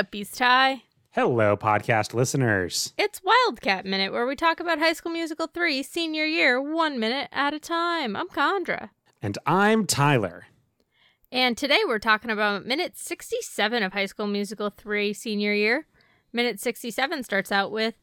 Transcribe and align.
up, 0.00 0.10
Beast 0.10 0.38
Tie? 0.38 0.84
Hello, 1.10 1.58
podcast 1.58 2.14
listeners. 2.14 2.94
It's 2.96 3.20
Wildcat 3.22 3.84
Minute, 3.84 4.12
where 4.12 4.26
we 4.26 4.34
talk 4.34 4.58
about 4.58 4.78
High 4.78 4.94
School 4.94 5.12
Musical 5.12 5.46
3 5.46 5.82
senior 5.82 6.24
year, 6.24 6.58
one 6.58 6.98
minute 6.98 7.28
at 7.32 7.52
a 7.52 7.58
time. 7.58 8.16
I'm 8.16 8.30
Chandra. 8.30 8.92
And 9.20 9.36
I'm 9.44 9.84
Tyler. 9.84 10.46
And 11.30 11.54
today 11.54 11.80
we're 11.86 11.98
talking 11.98 12.30
about 12.30 12.64
minute 12.64 12.96
67 12.96 13.82
of 13.82 13.92
High 13.92 14.06
School 14.06 14.26
Musical 14.26 14.70
3 14.70 15.12
senior 15.12 15.52
year. 15.52 15.86
Minute 16.32 16.60
67 16.60 17.22
starts 17.22 17.52
out 17.52 17.70
with 17.70 17.96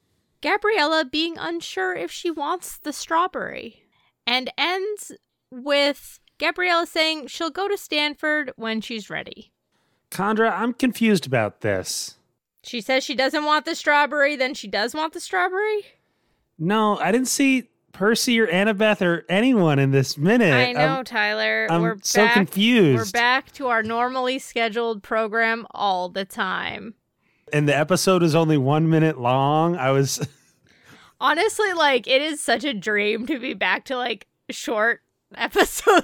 Gabriella 0.44 1.04
being 1.04 1.36
unsure 1.40 1.96
if 1.96 2.12
she 2.12 2.30
wants 2.30 2.78
the 2.78 2.94
strawberry 2.94 3.82
and 4.28 4.52
ends 4.56 5.14
with 5.50 6.20
Gabriella 6.38 6.86
saying 6.86 7.26
she'll 7.26 7.50
go 7.50 7.68
to 7.68 7.76
Stanford 7.76 8.52
when 8.56 8.82
she's 8.82 9.10
ready. 9.10 9.52
Chandra, 10.12 10.50
I'm 10.50 10.74
confused 10.74 11.26
about 11.26 11.62
this. 11.62 12.16
She 12.64 12.82
says 12.82 13.04
she 13.04 13.16
doesn't 13.16 13.46
want 13.46 13.66
the 13.66 13.76
strawberry, 13.76 14.36
then 14.36 14.54
she 14.54 14.68
does 14.68 14.94
want 14.94 15.14
the 15.14 15.20
strawberry? 15.20 15.86
No, 16.60 16.98
I 16.98 17.12
didn't 17.12 17.28
see 17.28 17.70
Percy 17.94 18.40
or 18.40 18.48
Annabeth 18.48 19.02
or 19.02 19.26
anyone 19.28 19.80
in 19.80 19.92
this 19.92 20.18
minute. 20.18 20.54
I 20.54 20.72
know, 20.72 21.00
I'm, 21.00 21.04
Tyler. 21.04 21.68
I'm 21.70 21.82
we're 21.82 21.98
so 22.04 22.26
back, 22.26 22.34
confused. 22.34 22.98
We're 22.98 23.12
back 23.12 23.52
to 23.54 23.68
our 23.68 23.82
normally 23.82 24.38
scheduled 24.38 25.02
program 25.02 25.66
all 25.72 26.10
the 26.10 26.26
time. 26.26 26.94
And 27.52 27.68
the 27.68 27.76
episode 27.76 28.22
is 28.22 28.36
only 28.36 28.58
one 28.58 28.90
minute 28.90 29.20
long. 29.20 29.78
I 29.78 29.92
was. 29.92 30.28
Honestly, 31.20 31.74
like, 31.74 32.08
it 32.08 32.22
is 32.22 32.42
such 32.42 32.64
a 32.64 32.74
dream 32.74 33.26
to 33.28 33.40
be 33.40 33.54
back 33.54 33.86
to 33.86 33.98
like 33.98 34.28
short 34.50 35.02
episode. 35.36 36.04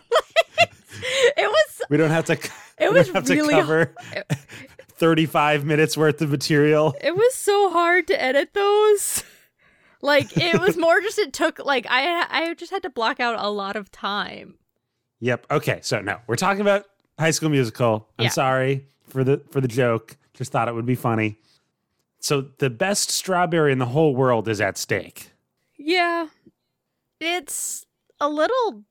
it 1.38 1.48
was. 1.48 1.82
We 1.90 1.98
don't 1.98 2.12
have 2.12 2.26
to. 2.26 2.38
It 2.84 2.94
was 2.94 3.10
have 3.12 3.28
really 3.30 3.54
to 3.56 3.62
cover 3.62 3.96
35 4.90 5.66
minutes 5.66 5.98
worth 5.98 6.22
of 6.22 6.30
material. 6.32 6.96
It 7.02 7.16
was 7.16 7.34
so 7.34 7.70
hard 7.72 8.08
to 8.08 8.22
edit 8.22 8.54
those. 8.54 9.24
Like 10.02 10.36
it 10.38 10.60
was 10.60 10.76
more 10.78 11.00
just 11.02 11.18
it 11.18 11.32
took 11.34 11.60
like 11.60 11.86
I 11.90 12.26
I 12.30 12.54
just 12.56 12.72
had 12.72 12.84
to 12.84 12.90
block 12.90 13.20
out 13.20 13.36
a 13.40 13.50
lot 13.50 13.76
of 13.76 13.92
time. 13.92 14.56
Yep. 15.22 15.48
Okay. 15.50 15.80
So 15.82 16.02
no, 16.02 16.18
we're 16.28 16.36
talking 16.36 16.60
about 16.62 16.86
High 17.18 17.32
School 17.32 17.50
Musical. 17.50 18.08
I'm 18.20 18.26
Yeah. 18.26 18.30
sorry 18.32 18.86
for 19.08 19.24
the 19.24 19.42
for 19.52 19.62
the 19.62 19.68
joke. 19.70 20.18
Just 20.34 20.52
thought 20.52 20.68
it 20.68 20.76
would 20.76 20.86
be 20.86 20.96
funny. 20.96 21.38
So 22.20 22.42
the 22.58 22.70
best 22.70 23.10
strawberry 23.12 23.72
in 23.72 23.80
the 23.80 23.86
whole 23.86 24.16
world 24.16 24.48
is 24.50 24.60
at 24.60 24.78
stake. 24.78 25.32
Yeah. 25.78 26.28
It's 27.22 27.86
a 28.20 28.28
little 28.28 28.84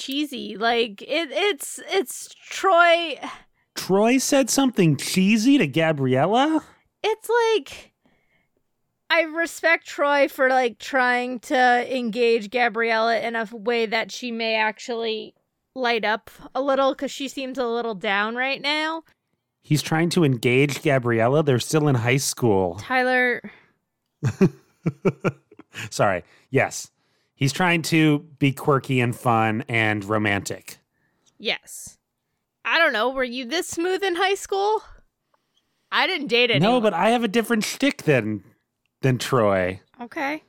cheesy. 0.00 0.56
Like 0.56 1.02
it 1.02 1.30
it's 1.30 1.78
it's 1.88 2.34
Troy 2.48 3.20
Troy 3.76 4.18
said 4.18 4.50
something 4.50 4.96
cheesy 4.96 5.58
to 5.58 5.66
Gabriella. 5.66 6.64
it's 7.04 7.28
like 7.28 7.92
I 9.08 9.22
respect 9.22 9.86
Troy 9.86 10.28
for 10.28 10.48
like 10.48 10.78
trying 10.78 11.40
to 11.40 11.96
engage 11.96 12.50
Gabriella 12.50 13.18
in 13.20 13.36
a 13.36 13.48
way 13.52 13.86
that 13.86 14.10
she 14.10 14.32
may 14.32 14.54
actually 14.56 15.34
light 15.74 16.04
up 16.04 16.30
a 16.54 16.60
little 16.62 16.94
cuz 16.94 17.10
she 17.10 17.28
seems 17.28 17.58
a 17.58 17.66
little 17.66 17.94
down 17.94 18.34
right 18.34 18.60
now. 18.60 19.02
He's 19.62 19.82
trying 19.82 20.08
to 20.10 20.24
engage 20.24 20.82
Gabriella. 20.82 21.42
They're 21.42 21.58
still 21.58 21.86
in 21.86 21.94
high 21.96 22.16
school. 22.16 22.76
Tyler 22.80 23.42
Sorry. 25.90 26.24
Yes. 26.50 26.90
He's 27.40 27.52
trying 27.54 27.80
to 27.82 28.20
be 28.38 28.52
quirky 28.52 29.00
and 29.00 29.16
fun 29.16 29.64
and 29.66 30.04
romantic. 30.04 30.76
Yes. 31.38 31.96
I 32.66 32.78
don't 32.78 32.92
know. 32.92 33.08
Were 33.08 33.24
you 33.24 33.46
this 33.46 33.66
smooth 33.66 34.04
in 34.04 34.14
high 34.14 34.34
school? 34.34 34.82
I 35.90 36.06
didn't 36.06 36.26
date 36.28 36.50
anyone. 36.50 36.74
No, 36.74 36.80
but 36.82 36.92
I 36.92 37.08
have 37.08 37.24
a 37.24 37.28
different 37.28 37.64
shtick 37.64 38.02
than 38.02 38.44
than 39.02 39.16
Troy. 39.18 39.80
okay. 40.00 40.42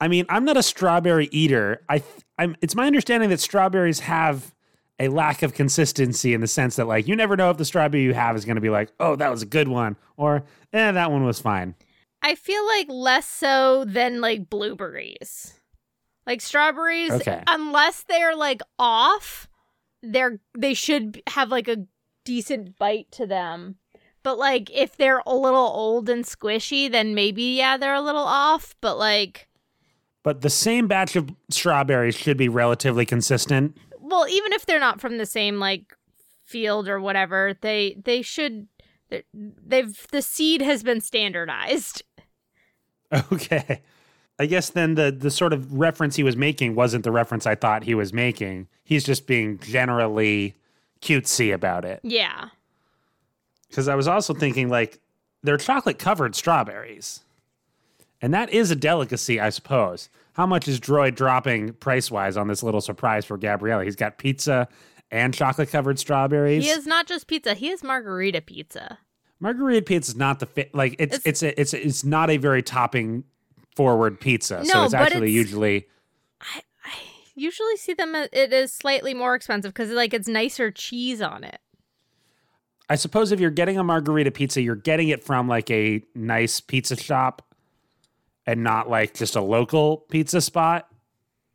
I 0.00 0.08
mean, 0.08 0.26
I'm 0.28 0.44
not 0.44 0.56
a 0.56 0.62
strawberry 0.62 1.28
eater. 1.32 1.80
I 1.88 2.02
I'm, 2.36 2.56
It's 2.60 2.74
my 2.74 2.86
understanding 2.86 3.30
that 3.30 3.40
strawberries 3.40 4.00
have 4.00 4.54
a 4.98 5.08
lack 5.08 5.42
of 5.42 5.54
consistency 5.54 6.34
in 6.34 6.40
the 6.42 6.46
sense 6.46 6.76
that, 6.76 6.86
like, 6.86 7.08
you 7.08 7.16
never 7.16 7.36
know 7.36 7.50
if 7.50 7.56
the 7.56 7.64
strawberry 7.64 8.02
you 8.02 8.12
have 8.12 8.36
is 8.36 8.44
going 8.44 8.56
to 8.56 8.60
be 8.60 8.68
like, 8.68 8.92
oh, 9.00 9.16
that 9.16 9.30
was 9.30 9.42
a 9.42 9.46
good 9.46 9.68
one, 9.68 9.96
or 10.16 10.44
eh, 10.74 10.92
that 10.92 11.10
one 11.10 11.24
was 11.24 11.40
fine. 11.40 11.74
I 12.20 12.34
feel 12.34 12.64
like 12.66 12.86
less 12.90 13.26
so 13.26 13.84
than 13.86 14.20
like 14.20 14.50
blueberries. 14.50 15.54
Like 16.26 16.40
strawberries, 16.40 17.10
Okay. 17.10 17.42
unless 17.46 18.04
they're 18.04 18.36
like 18.36 18.60
off, 18.78 19.48
they're 20.02 20.38
they 20.56 20.74
should 20.74 21.20
have 21.28 21.50
like 21.50 21.68
a 21.68 21.86
decent 22.24 22.78
bite 22.78 23.10
to 23.12 23.26
them. 23.26 23.76
But 24.22 24.38
like 24.38 24.70
if 24.72 24.96
they're 24.96 25.22
a 25.26 25.34
little 25.34 25.58
old 25.66 26.08
and 26.08 26.24
squishy, 26.24 26.90
then 26.90 27.14
maybe 27.14 27.42
yeah, 27.56 27.76
they're 27.76 27.94
a 27.94 28.00
little 28.00 28.22
off. 28.22 28.76
But 28.80 28.96
like, 28.98 29.48
But 30.22 30.42
the 30.42 30.50
same 30.50 30.86
batch 30.86 31.16
of 31.16 31.30
strawberries 31.50 32.14
should 32.14 32.36
be 32.36 32.48
relatively 32.48 33.04
consistent. 33.04 33.76
well, 33.98 34.28
even 34.28 34.52
if 34.52 34.64
they're 34.66 34.78
not 34.78 35.00
from 35.00 35.18
the 35.18 35.26
same 35.26 35.58
like 35.58 35.96
field 36.44 36.88
or 36.88 37.00
whatever, 37.00 37.54
they 37.62 37.96
they 38.04 38.22
should 38.22 38.68
they've 39.34 40.06
the 40.12 40.22
seed 40.22 40.62
has 40.62 40.82
been 40.84 41.00
standardized. 41.00 42.02
Okay. 43.30 43.82
I 44.42 44.46
guess 44.46 44.70
then 44.70 44.96
the 44.96 45.12
the 45.12 45.30
sort 45.30 45.52
of 45.52 45.72
reference 45.72 46.16
he 46.16 46.24
was 46.24 46.36
making 46.36 46.74
wasn't 46.74 47.04
the 47.04 47.12
reference 47.12 47.46
I 47.46 47.54
thought 47.54 47.84
he 47.84 47.94
was 47.94 48.12
making. 48.12 48.66
He's 48.82 49.04
just 49.04 49.26
being 49.28 49.58
generally 49.60 50.56
cutesy 51.00 51.54
about 51.54 51.84
it. 51.84 52.00
Yeah. 52.02 52.48
Because 53.68 53.86
I 53.86 53.94
was 53.94 54.08
also 54.08 54.34
thinking 54.34 54.68
like 54.68 54.98
they're 55.44 55.56
chocolate 55.56 55.98
covered 56.00 56.34
strawberries. 56.34 57.20
And 58.20 58.34
that 58.34 58.50
is 58.50 58.70
a 58.72 58.76
delicacy, 58.76 59.38
I 59.40 59.50
suppose. 59.50 60.08
How 60.34 60.46
much 60.46 60.66
is 60.66 60.80
Troy 60.80 61.10
dropping 61.12 61.74
price 61.74 62.10
wise 62.10 62.36
on 62.36 62.48
this 62.48 62.62
little 62.62 62.80
surprise 62.80 63.24
for 63.24 63.36
Gabriella? 63.38 63.84
He's 63.84 63.96
got 63.96 64.18
pizza 64.18 64.66
and 65.10 65.32
chocolate 65.34 65.70
covered 65.70 65.98
strawberries. 66.00 66.64
He 66.64 66.70
is 66.70 66.86
not 66.86 67.06
just 67.06 67.26
pizza; 67.28 67.54
he 67.54 67.68
is 67.70 67.84
margherita 67.84 68.40
pizza. 68.40 68.98
Margherita 69.40 69.82
pizza 69.82 70.10
is 70.12 70.16
not 70.16 70.40
the 70.40 70.46
fit. 70.46 70.74
Like 70.74 70.96
it's 70.98 71.16
It's- 71.16 71.22
it's 71.26 71.42
a, 71.42 71.60
it's 71.60 71.74
it's 71.74 72.04
not 72.04 72.30
a 72.30 72.38
very 72.38 72.62
topping 72.62 73.24
forward 73.76 74.20
pizza. 74.20 74.64
so 74.64 74.84
it's 74.84 74.94
actually 74.94 75.34
it's- 75.34 75.34
usually 75.34 75.86
I, 76.40 76.60
I 76.84 76.90
usually 77.34 77.76
see 77.76 77.94
them. 77.94 78.14
It 78.14 78.52
is 78.52 78.72
slightly 78.72 79.14
more 79.14 79.34
expensive 79.34 79.72
because 79.72 79.90
like 79.90 80.12
it's 80.14 80.28
nicer 80.28 80.70
cheese 80.70 81.22
on 81.22 81.44
it. 81.44 81.58
I 82.88 82.96
suppose 82.96 83.32
if 83.32 83.40
you're 83.40 83.50
getting 83.50 83.78
a 83.78 83.84
margherita 83.84 84.30
pizza, 84.32 84.60
you're 84.60 84.74
getting 84.74 85.08
it 85.08 85.24
from 85.24 85.48
like 85.48 85.70
a 85.70 86.02
nice 86.14 86.60
pizza 86.60 86.96
shop 86.96 87.42
and 88.46 88.62
not 88.62 88.90
like 88.90 89.14
just 89.14 89.36
a 89.36 89.40
local 89.40 89.98
pizza 90.10 90.40
spot 90.40 90.88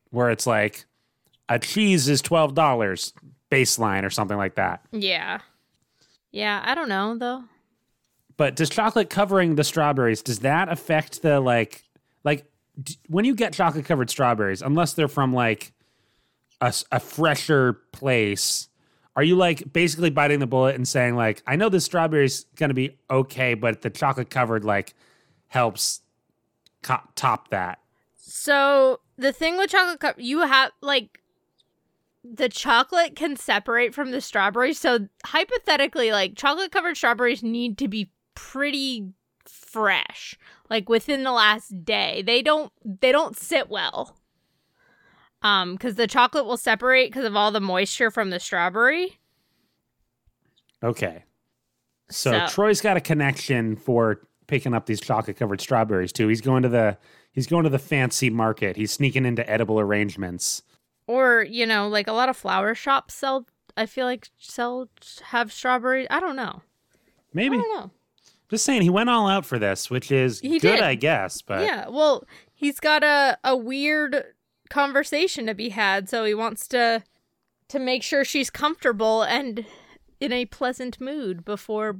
where 0.09 0.31
it's 0.31 0.47
like 0.47 0.85
a 1.49 1.59
cheese 1.59 2.07
is 2.09 2.21
$12 2.23 3.13
baseline 3.51 4.03
or 4.03 4.09
something 4.09 4.37
like 4.37 4.55
that. 4.55 4.81
Yeah, 4.91 5.39
yeah. 6.31 6.63
I 6.65 6.73
don't 6.73 6.89
know 6.89 7.17
though. 7.17 7.43
But 8.37 8.55
does 8.55 8.69
chocolate 8.69 9.09
covering 9.09 9.55
the 9.55 9.63
strawberries 9.63 10.21
does 10.21 10.39
that 10.39 10.69
affect 10.69 11.21
the 11.21 11.39
like 11.39 11.83
like 12.23 12.45
d- 12.81 12.97
when 13.07 13.25
you 13.25 13.35
get 13.35 13.53
chocolate 13.53 13.85
covered 13.85 14.09
strawberries 14.09 14.61
unless 14.61 14.93
they're 14.93 15.07
from 15.07 15.33
like 15.33 15.73
a 16.91 16.99
fresher 16.99 17.73
place 17.91 18.69
are 19.15 19.23
you 19.23 19.35
like 19.35 19.71
basically 19.73 20.09
biting 20.09 20.39
the 20.39 20.47
bullet 20.47 20.75
and 20.75 20.87
saying 20.87 21.15
like 21.15 21.43
I 21.45 21.55
know 21.55 21.69
this 21.69 21.85
strawberry's 21.85 22.45
to 22.69 22.73
be 22.73 22.97
okay 23.09 23.53
but 23.53 23.81
the 23.81 23.89
chocolate 23.89 24.29
covered 24.29 24.65
like 24.65 24.93
helps 25.47 26.01
co- 26.81 27.01
top 27.15 27.49
that 27.49 27.79
So 28.15 28.99
the 29.17 29.31
thing 29.33 29.57
with 29.57 29.69
chocolate 29.71 29.99
cup, 29.99 30.15
you 30.17 30.41
have 30.41 30.71
like 30.81 31.21
the 32.23 32.49
chocolate 32.49 33.15
can 33.15 33.35
separate 33.35 33.93
from 33.95 34.11
the 34.11 34.21
strawberries. 34.21 34.79
So 34.79 35.07
hypothetically, 35.25 36.11
like 36.11 36.35
chocolate 36.35 36.71
covered 36.71 36.97
strawberries 36.97 37.41
need 37.41 37.77
to 37.79 37.87
be 37.87 38.11
pretty 38.35 39.13
fresh, 39.49 40.35
like 40.69 40.89
within 40.89 41.23
the 41.23 41.31
last 41.31 41.83
day. 41.85 42.21
They 42.25 42.41
don't 42.41 42.71
they 42.83 43.11
don't 43.11 43.37
sit 43.37 43.69
well. 43.69 44.15
Um, 45.43 45.73
because 45.73 45.95
the 45.95 46.07
chocolate 46.07 46.45
will 46.45 46.57
separate 46.57 47.09
because 47.11 47.25
of 47.25 47.35
all 47.35 47.51
the 47.51 47.59
moisture 47.61 48.09
from 48.09 48.31
the 48.31 48.39
strawberry. 48.39 49.19
okay 50.83 51.23
so, 52.09 52.31
So- 52.31 52.47
Troy's 52.47 52.81
got 52.81 52.97
a 52.97 53.01
connection 53.01 53.75
for 53.75 54.21
picking 54.47 54.73
up 54.73 54.85
these 54.85 55.01
chocolate 55.01 55.37
covered 55.37 55.61
strawberries 55.61 56.11
too 56.13 56.27
he's 56.27 56.41
going 56.41 56.63
to 56.63 56.69
the 56.69 56.97
he's 57.31 57.47
going 57.47 57.63
to 57.65 57.69
the 57.69 57.79
fancy 57.79 58.29
market 58.29 58.77
he's 58.77 58.91
sneaking 58.91 59.25
into 59.25 59.47
edible 59.49 59.79
arrangements 59.79 60.63
Or, 61.05 61.43
you 61.49 61.65
know, 61.65 61.87
like 61.87 62.07
a 62.07 62.13
lot 62.13 62.29
of 62.29 62.37
flower 62.37 62.73
shops 62.73 63.13
sell 63.13 63.45
I 63.75 63.85
feel 63.85 64.05
like 64.07 64.27
sell 64.39 64.89
have 65.25 65.51
strawberries. 65.53 66.07
I 66.09 66.19
don't 66.19 66.35
know. 66.35 66.61
maybe 67.33 67.57
I 67.57 67.61
don't 67.61 67.75
know. 67.79 67.91
Just 68.49 68.63
saying, 68.63 68.81
he 68.81 68.89
went 68.89 69.09
all 69.09 69.27
out 69.27 69.45
for 69.45 69.59
this, 69.59 69.89
which 69.89 70.11
is 70.11 70.39
He 70.39 70.59
good, 70.59 70.75
did. 70.77 70.81
I 70.81 70.95
guess. 70.95 71.41
But 71.41 71.61
yeah, 71.65 71.87
well, 71.89 72.23
he's 72.53 72.79
got 72.79 73.03
a 73.03 73.37
a 73.43 73.55
weird 73.57 74.23
conversation 74.69 75.45
to 75.47 75.53
be 75.53 75.69
had, 75.69 76.07
so 76.09 76.23
he 76.25 76.33
wants 76.33 76.67
to 76.69 77.03
to 77.69 77.79
make 77.79 78.03
sure 78.03 78.23
she's 78.23 78.49
comfortable 78.49 79.23
and 79.23 79.65
in 80.19 80.31
a 80.31 80.45
pleasant 80.45 81.01
mood 81.01 81.43
before 81.43 81.97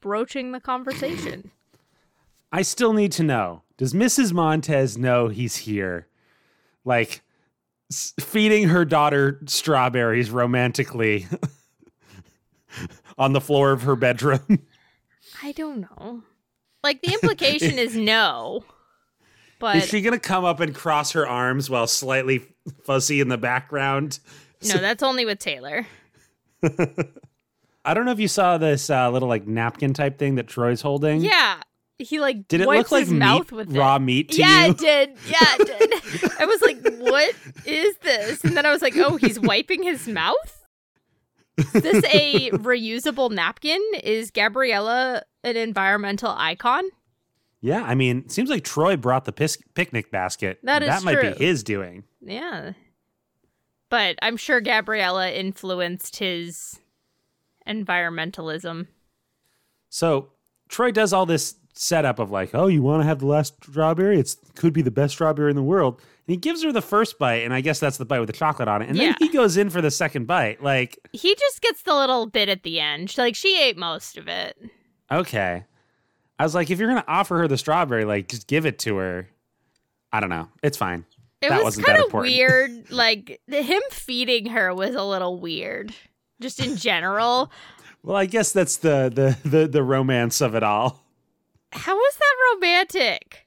broaching 0.00 0.52
the 0.52 0.60
conversation. 0.60 1.50
I 2.52 2.62
still 2.62 2.92
need 2.94 3.12
to 3.12 3.22
know 3.22 3.62
does 3.76 3.92
Mrs. 3.94 4.32
Montez 4.32 4.96
know 4.98 5.28
he's 5.28 5.56
here? 5.56 6.06
Like, 6.84 7.22
s- 7.90 8.14
feeding 8.18 8.68
her 8.68 8.84
daughter 8.86 9.40
strawberries 9.46 10.30
romantically 10.30 11.26
on 13.18 13.32
the 13.32 13.40
floor 13.40 13.72
of 13.72 13.82
her 13.82 13.96
bedroom. 13.96 14.40
I 15.42 15.52
don't 15.52 15.80
know. 15.80 16.22
Like 16.82 17.02
the 17.02 17.12
implication 17.12 17.78
is 17.78 17.96
no. 17.96 18.64
But 19.58 19.76
Is 19.76 19.88
she 19.88 20.00
going 20.00 20.14
to 20.14 20.20
come 20.20 20.44
up 20.44 20.60
and 20.60 20.74
cross 20.74 21.12
her 21.12 21.26
arms 21.26 21.68
while 21.68 21.86
slightly 21.86 22.42
fuzzy 22.84 23.20
in 23.20 23.28
the 23.28 23.36
background? 23.36 24.18
no, 24.66 24.78
that's 24.78 25.02
only 25.02 25.26
with 25.26 25.38
Taylor. 25.38 25.86
I 27.84 27.94
don't 27.94 28.06
know 28.06 28.12
if 28.12 28.20
you 28.20 28.28
saw 28.28 28.58
this 28.58 28.88
uh, 28.88 29.10
little 29.10 29.28
like 29.28 29.46
napkin 29.46 29.92
type 29.92 30.18
thing 30.18 30.36
that 30.36 30.46
Troy's 30.46 30.80
holding. 30.80 31.20
Yeah. 31.22 31.60
He 31.98 32.20
like 32.20 32.48
Did 32.48 32.62
it 32.62 32.66
wipes 32.66 32.90
look 32.90 32.92
like 32.92 33.04
his 33.04 33.12
mouth 33.12 33.52
meat, 33.52 33.56
with 33.56 33.76
raw 33.76 33.98
meat 33.98 34.30
to 34.30 34.38
yeah, 34.38 34.64
you? 34.64 34.70
it 34.70 34.78
did. 34.78 35.10
Yeah, 35.28 35.56
it 35.58 35.66
did. 35.66 36.30
I 36.40 36.46
was 36.46 36.62
like, 36.62 36.80
what 36.98 37.34
is 37.66 37.96
this? 37.98 38.42
And 38.42 38.56
then 38.56 38.64
I 38.64 38.72
was 38.72 38.80
like, 38.80 38.96
oh, 38.96 39.16
he's 39.16 39.38
wiping 39.38 39.82
his 39.82 40.08
mouth? 40.08 40.66
Is 41.58 41.72
this 41.72 42.04
a 42.10 42.50
reusable 42.52 43.30
napkin? 43.30 43.82
Is 44.02 44.30
Gabriella 44.30 45.22
an 45.44 45.56
environmental 45.56 46.30
icon? 46.36 46.84
Yeah, 47.60 47.82
I 47.82 47.94
mean, 47.94 48.20
it 48.26 48.32
seems 48.32 48.48
like 48.50 48.64
Troy 48.64 48.96
brought 48.96 49.24
the 49.26 49.32
pis- 49.32 49.58
picnic 49.74 50.10
basket. 50.10 50.58
That 50.62 50.82
is 50.82 50.88
that 50.88 51.02
might 51.04 51.14
true. 51.20 51.34
be 51.34 51.44
his 51.44 51.62
doing. 51.62 52.04
Yeah. 52.22 52.72
But 53.90 54.16
I'm 54.22 54.36
sure 54.36 54.60
Gabriella 54.60 55.30
influenced 55.30 56.16
his 56.16 56.78
environmentalism. 57.66 58.86
So 59.88 60.30
Troy 60.68 60.90
does 60.90 61.12
all 61.12 61.26
this 61.26 61.56
setup 61.74 62.18
of 62.18 62.30
like, 62.30 62.54
oh, 62.54 62.66
you 62.68 62.82
want 62.82 63.02
to 63.02 63.06
have 63.06 63.18
the 63.18 63.26
last 63.26 63.54
strawberry? 63.62 64.18
It 64.18 64.34
could 64.54 64.72
be 64.72 64.82
the 64.82 64.90
best 64.90 65.14
strawberry 65.14 65.50
in 65.50 65.56
the 65.56 65.62
world. 65.62 65.94
And 66.26 66.34
he 66.34 66.36
gives 66.36 66.62
her 66.62 66.72
the 66.72 66.82
first 66.82 67.18
bite, 67.18 67.42
and 67.42 67.52
I 67.52 67.60
guess 67.60 67.80
that's 67.80 67.96
the 67.98 68.04
bite 68.04 68.20
with 68.20 68.28
the 68.28 68.32
chocolate 68.32 68.68
on 68.68 68.82
it. 68.82 68.88
And 68.88 68.96
Yeah. 68.96 69.06
then 69.06 69.16
he 69.18 69.28
goes 69.28 69.56
in 69.56 69.70
for 69.70 69.80
the 69.80 69.90
second 69.90 70.26
bite. 70.26 70.62
Like, 70.62 70.98
He 71.12 71.34
just 71.34 71.60
gets 71.60 71.82
the 71.82 71.94
little 71.94 72.26
bit 72.26 72.48
at 72.48 72.62
the 72.62 72.80
end. 72.80 73.16
Like 73.18 73.34
she 73.34 73.60
ate 73.60 73.76
most 73.76 74.16
of 74.16 74.28
it. 74.28 74.56
Okay. 75.10 75.64
I 76.38 76.42
was 76.42 76.54
like, 76.54 76.70
if 76.70 76.78
you're 76.78 76.88
gonna 76.88 77.04
offer 77.06 77.38
her 77.38 77.48
the 77.48 77.58
strawberry, 77.58 78.04
like, 78.04 78.28
just 78.28 78.46
give 78.46 78.66
it 78.66 78.78
to 78.80 78.96
her. 78.96 79.28
I 80.12 80.20
don't 80.20 80.30
know. 80.30 80.48
It's 80.62 80.76
fine. 80.76 81.04
It 81.42 81.48
That 81.48 81.64
was 81.64 81.76
kind 81.76 82.02
of 82.02 82.12
weird. 82.12 82.70
Like 82.90 83.40
the, 83.46 83.62
him 83.62 83.82
feeding 83.90 84.46
her 84.46 84.74
was 84.74 84.94
a 84.94 85.04
little 85.04 85.38
weird, 85.38 85.94
just 86.40 86.60
in 86.60 86.76
general. 86.76 87.50
Well, 88.02 88.16
I 88.16 88.26
guess 88.26 88.52
that's 88.52 88.78
the 88.78 89.10
the 89.42 89.48
the, 89.48 89.68
the 89.68 89.82
romance 89.82 90.40
of 90.40 90.54
it 90.54 90.62
all. 90.62 91.04
How 91.72 91.94
was 91.94 92.14
that 92.16 92.34
romantic? 92.54 93.46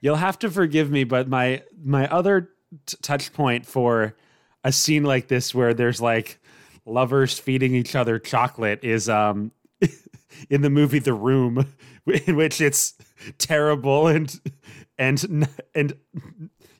You'll 0.00 0.16
have 0.16 0.38
to 0.40 0.50
forgive 0.50 0.90
me, 0.90 1.04
but 1.04 1.28
my 1.28 1.62
my 1.82 2.06
other 2.08 2.50
t- 2.86 2.96
touch 3.02 3.32
point 3.32 3.66
for 3.66 4.14
a 4.62 4.72
scene 4.72 5.04
like 5.04 5.28
this 5.28 5.54
where 5.54 5.74
there's 5.74 6.00
like 6.00 6.38
lovers 6.86 7.38
feeding 7.38 7.74
each 7.74 7.94
other 7.94 8.18
chocolate 8.18 8.84
is 8.84 9.08
um 9.08 9.52
in 10.50 10.62
the 10.62 10.70
movie 10.70 10.98
The 10.98 11.14
Room, 11.14 11.72
in 12.26 12.36
which 12.36 12.60
it's 12.60 12.94
terrible 13.38 14.06
and 14.06 14.40
and 14.98 15.48
and 15.74 15.94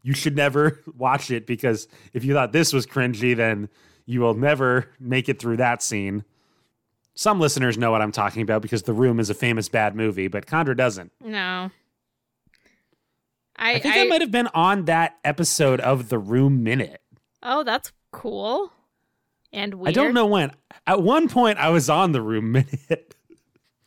you 0.03 0.15
should 0.15 0.37
never 0.37 0.81
watch 0.97 1.31
it 1.31 1.47
because 1.47 1.89
if 2.13 2.25
you 2.25 2.33
thought 2.33 2.53
this 2.53 2.73
was 2.73 2.87
cringy, 2.87 3.37
then 3.37 3.69
you 4.07 4.21
will 4.21 4.35
never 4.35 4.87
make 4.99 5.29
it 5.29 5.39
through 5.39 5.59
that 5.59 5.83
scene. 5.83 6.25
Some 7.15 7.39
listeners 7.39 7.77
know 7.77 7.91
what 7.91 8.01
I'm 8.01 8.13
talking 8.13 8.43
about 8.43 8.63
because 8.63 8.83
The 8.85 8.93
Room 8.93 9.21
is 9.21 9.31
a 9.31 9.35
famous 9.35 9.69
bad 9.69 9.95
movie, 9.95 10.29
but 10.29 10.49
Chandra 10.49 10.77
doesn't. 10.77 11.13
No. 11.21 11.71
I, 13.57 13.75
I 13.75 13.79
think 13.79 13.95
I, 13.95 14.05
might 14.05 14.23
have 14.23 14.31
been 14.31 14.49
on 14.55 14.87
that 14.87 15.19
episode 15.23 15.81
of 15.81 16.09
The 16.09 16.19
Room 16.19 16.63
Minute. 16.63 17.03
Oh, 17.43 17.63
that's 17.63 17.93
cool. 18.11 18.73
And 19.53 19.75
weird. 19.75 19.89
I 19.89 19.93
don't 19.93 20.15
know 20.15 20.27
when. 20.27 20.53
At 20.87 21.03
one 21.03 21.29
point, 21.29 21.59
I 21.59 21.71
was 21.71 21.91
on 21.91 22.13
The 22.13 22.23
Room 22.23 22.53
Minute. 22.53 23.15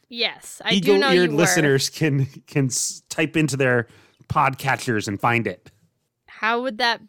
Yes, 0.10 0.62
I 0.64 0.78
do 0.80 0.98
know 0.98 1.08
Eagle-eared 1.08 1.32
you 1.32 1.36
were. 1.36 1.42
listeners 1.42 1.90
can 1.90 2.26
can 2.48 2.66
s- 2.68 3.02
type 3.10 3.36
into 3.36 3.58
their 3.58 3.88
podcatchers 4.28 5.08
and 5.08 5.20
find 5.20 5.48
it. 5.48 5.72
How 6.28 6.62
would 6.62 6.78
that? 6.78 7.02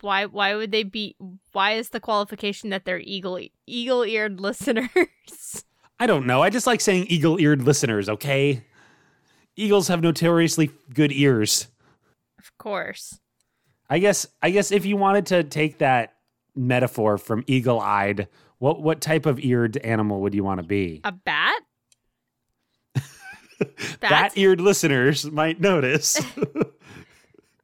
Why? 0.00 0.26
Why 0.26 0.54
would 0.54 0.70
they 0.70 0.82
be? 0.84 1.16
Why 1.52 1.72
is 1.72 1.88
the 1.88 2.00
qualification 2.00 2.70
that 2.70 2.84
they're 2.84 3.00
eagle 3.00 3.40
eagle-eared 3.66 4.40
listeners? 4.40 4.88
I 5.98 6.06
don't 6.06 6.26
know. 6.26 6.42
I 6.42 6.50
just 6.50 6.66
like 6.66 6.80
saying 6.80 7.06
eagle-eared 7.08 7.62
listeners. 7.62 8.08
Okay, 8.08 8.62
eagles 9.56 9.88
have 9.88 10.00
notoriously 10.02 10.70
good 10.94 11.10
ears. 11.12 11.66
of 12.38 12.56
course. 12.58 13.18
I 13.90 13.98
guess. 13.98 14.26
I 14.40 14.50
guess 14.50 14.70
if 14.70 14.86
you 14.86 14.96
wanted 14.96 15.26
to 15.26 15.42
take 15.44 15.78
that 15.78 16.11
metaphor 16.54 17.18
from 17.18 17.44
eagle-eyed, 17.46 18.28
what 18.58 18.80
what 18.82 19.00
type 19.00 19.26
of 19.26 19.38
eared 19.40 19.76
animal 19.78 20.20
would 20.20 20.34
you 20.34 20.44
want 20.44 20.60
to 20.60 20.66
be? 20.66 21.00
A 21.04 21.12
bat. 21.12 21.60
That 22.94 24.00
Bats. 24.00 24.36
eared 24.36 24.60
listeners 24.60 25.30
might 25.30 25.60
notice. 25.60 26.16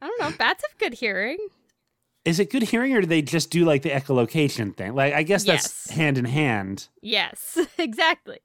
I 0.01 0.07
don't 0.07 0.21
know. 0.21 0.31
Bats 0.39 0.63
have 0.69 0.79
good 0.79 0.95
hearing. 0.95 1.39
Is 2.25 2.39
it 2.39 2.51
good 2.51 2.63
hearing 2.63 2.93
or 2.95 3.01
do 3.01 3.07
they 3.07 3.23
just 3.23 3.51
do 3.51 3.65
like 3.65 3.83
the 3.83 3.91
echolocation 3.91 4.77
thing? 4.77 4.95
Like 4.95 5.15
I 5.15 5.23
guess 5.23 5.45
that's 5.45 5.87
Yes. 5.89 5.97
hand 5.97 6.19
in 6.19 6.25
hand. 6.25 6.89
Yes, 7.03 7.59
exactly. 7.79 8.39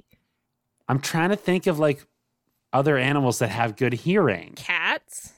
I'm 0.88 1.00
trying 1.00 1.30
to 1.30 1.36
think 1.36 1.68
of 1.68 1.80
like 1.80 2.06
other 2.72 2.98
animals 2.98 3.40
that 3.40 3.50
have 3.50 3.76
good 3.76 3.94
hearing. 3.94 4.54
Cats. 4.56 5.34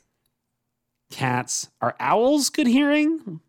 Cats. 1.11 1.69
Are 1.81 1.95
owls 1.99 2.49
good 2.49 2.67
hearing? 2.67 3.41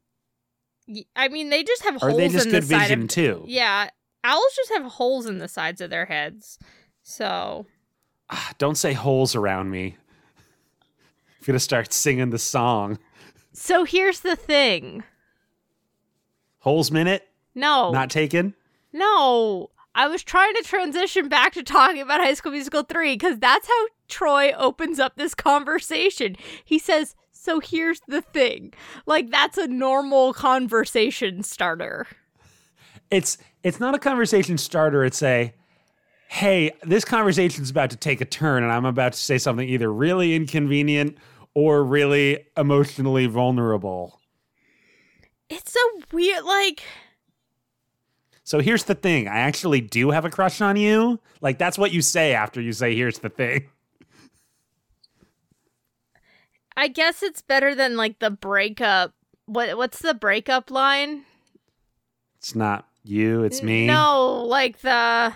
I 1.16 1.28
mean, 1.28 1.50
they 1.50 1.64
just 1.64 1.82
have 1.84 1.96
Or 2.02 2.10
holes 2.10 2.16
they 2.18 2.28
just 2.28 2.46
in 2.46 2.52
good 2.52 2.62
the 2.62 2.66
side 2.66 2.80
vision 2.82 3.02
of. 3.02 3.08
too? 3.08 3.44
Yeah, 3.46 3.90
owls 4.24 4.52
just 4.54 4.70
have 4.72 4.84
holes 4.92 5.26
in 5.26 5.38
the 5.38 5.48
sides 5.48 5.80
of 5.80 5.90
their 5.90 6.06
heads. 6.06 6.58
So 7.02 7.66
Ah, 8.30 8.52
don't 8.58 8.76
say 8.76 8.92
holes 8.92 9.34
around 9.34 9.70
me. 9.70 9.96
I'm 10.78 11.44
gonna 11.46 11.58
start 11.60 11.92
singing 11.92 12.30
the 12.30 12.38
song. 12.38 12.98
So 13.52 13.84
here's 13.84 14.20
the 14.20 14.36
thing. 14.36 15.04
Holes 16.60 16.90
minute? 16.90 17.28
No. 17.54 17.90
Not 17.90 18.10
taken? 18.10 18.54
no. 18.92 19.70
I 19.98 20.08
was 20.08 20.22
trying 20.22 20.52
to 20.56 20.62
transition 20.62 21.30
back 21.30 21.54
to 21.54 21.62
talking 21.62 22.02
about 22.02 22.20
High 22.20 22.34
School 22.34 22.52
Musical 22.52 22.82
3 22.82 23.14
because 23.14 23.38
that's 23.38 23.66
how 23.66 23.86
Troy 24.08 24.52
opens 24.52 24.98
up 24.98 25.16
this 25.16 25.34
conversation. 25.34 26.36
He 26.66 26.78
says, 26.78 27.14
So 27.46 27.60
here's 27.60 28.00
the 28.08 28.22
thing. 28.22 28.74
Like, 29.06 29.30
that's 29.30 29.56
a 29.56 29.68
normal 29.68 30.32
conversation 30.32 31.44
starter. 31.44 32.08
It's 33.08 33.38
it's 33.62 33.78
not 33.78 33.94
a 33.94 34.00
conversation 34.00 34.58
starter, 34.58 35.04
it's 35.04 35.22
a 35.22 35.54
hey, 36.26 36.72
this 36.82 37.04
conversation's 37.04 37.70
about 37.70 37.90
to 37.90 37.96
take 37.96 38.20
a 38.20 38.24
turn 38.24 38.64
and 38.64 38.72
I'm 38.72 38.84
about 38.84 39.12
to 39.12 39.18
say 39.20 39.38
something 39.38 39.68
either 39.68 39.92
really 39.92 40.34
inconvenient 40.34 41.18
or 41.54 41.84
really 41.84 42.44
emotionally 42.56 43.26
vulnerable. 43.26 44.20
It's 45.48 45.76
a 45.76 46.02
weird, 46.12 46.42
like, 46.42 46.82
So 48.42 48.58
here's 48.58 48.82
the 48.82 48.96
thing. 48.96 49.28
I 49.28 49.38
actually 49.38 49.80
do 49.80 50.10
have 50.10 50.24
a 50.24 50.30
crush 50.30 50.60
on 50.60 50.74
you. 50.74 51.20
Like 51.40 51.58
that's 51.58 51.78
what 51.78 51.92
you 51.92 52.02
say 52.02 52.34
after 52.34 52.60
you 52.60 52.72
say 52.72 52.96
here's 52.96 53.20
the 53.20 53.28
thing. 53.28 53.68
I 56.76 56.88
guess 56.88 57.22
it's 57.22 57.42
better 57.42 57.74
than 57.74 57.96
like 57.96 58.18
the 58.18 58.30
breakup. 58.30 59.14
What 59.46 59.76
What's 59.76 60.00
the 60.00 60.14
breakup 60.14 60.70
line? 60.70 61.24
It's 62.38 62.54
not 62.54 62.86
you, 63.04 63.44
it's 63.44 63.62
me. 63.62 63.86
No, 63.86 64.44
like 64.44 64.80
the. 64.80 65.34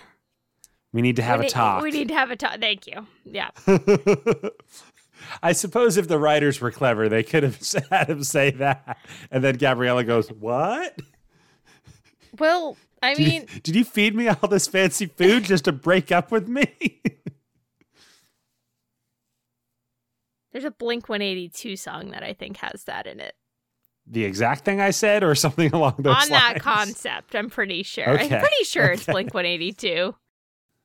We 0.93 1.01
need 1.01 1.15
to 1.15 1.21
have 1.21 1.39
a 1.39 1.47
talk. 1.47 1.83
We 1.83 1.91
need 1.91 2.09
to 2.09 2.13
have 2.13 2.31
a 2.31 2.35
talk. 2.35 2.59
Thank 2.59 2.85
you. 2.85 3.07
Yeah. 3.25 3.49
I 5.41 5.53
suppose 5.53 5.97
if 5.97 6.07
the 6.07 6.19
writers 6.19 6.59
were 6.59 6.71
clever, 6.71 7.07
they 7.07 7.23
could 7.23 7.43
have 7.43 7.59
had 7.89 8.09
him 8.09 8.23
say 8.23 8.51
that. 8.51 8.97
And 9.29 9.43
then 9.43 9.57
Gabriella 9.57 10.03
goes, 10.03 10.29
What? 10.29 10.99
Well, 12.37 12.77
I 13.01 13.13
Did, 13.15 13.27
mean, 13.27 13.41
you, 13.41 13.59
did 13.61 13.75
you 13.75 13.83
feed 13.83 14.15
me 14.15 14.27
all 14.27 14.49
this 14.49 14.67
fancy 14.67 15.05
food 15.05 15.43
just 15.45 15.65
to 15.65 15.71
break 15.71 16.11
up 16.11 16.31
with 16.31 16.47
me? 16.47 17.01
There's 20.51 20.63
a 20.65 20.71
Blink 20.71 21.07
182 21.09 21.75
song 21.75 22.11
that 22.11 22.23
I 22.23 22.33
think 22.33 22.57
has 22.57 22.83
that 22.85 23.07
in 23.07 23.19
it. 23.19 23.35
the 24.07 24.25
exact 24.25 24.65
thing 24.65 24.81
I 24.81 24.91
said, 24.91 25.23
or 25.23 25.35
something 25.45 25.71
along 25.73 25.95
those 25.99 26.13
lines. 26.13 26.25
On 26.25 26.29
that 26.31 26.51
lines? 26.53 26.61
concept, 26.61 27.35
I'm 27.35 27.49
pretty 27.49 27.83
sure. 27.83 28.09
Okay. 28.09 28.23
I'm 28.23 28.41
pretty 28.41 28.63
sure 28.63 28.87
it's 28.91 29.03
Okay. 29.03 29.11
Blink 29.13 29.33
182. 29.33 30.15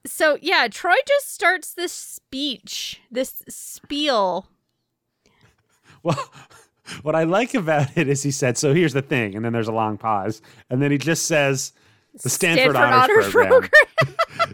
So, 0.07 0.39
yeah, 0.41 0.69
Troy 0.71 0.95
just 1.07 1.35
starts 1.35 1.75
this 1.75 1.93
speech, 1.93 3.01
this 3.11 3.43
spiel. 3.49 4.47
Well, 6.05 6.31
what 7.03 7.17
I 7.17 7.25
like 7.25 7.55
about 7.55 7.97
it 7.97 8.07
is 8.09 8.23
he 8.23 8.31
said, 8.31 8.57
"So 8.57 8.73
here's 8.73 8.93
the 8.93 9.03
thing," 9.03 9.35
and 9.35 9.45
then 9.45 9.53
there's 9.53 9.67
a 9.67 9.73
long 9.73 9.99
pause, 9.99 10.41
and 10.71 10.81
then 10.81 10.93
he 10.93 10.99
just 10.99 11.27
says, 11.27 11.73
"The 12.23 12.29
Stanford, 12.31 12.77
Honors, 12.77 13.31
Program." 13.31 13.69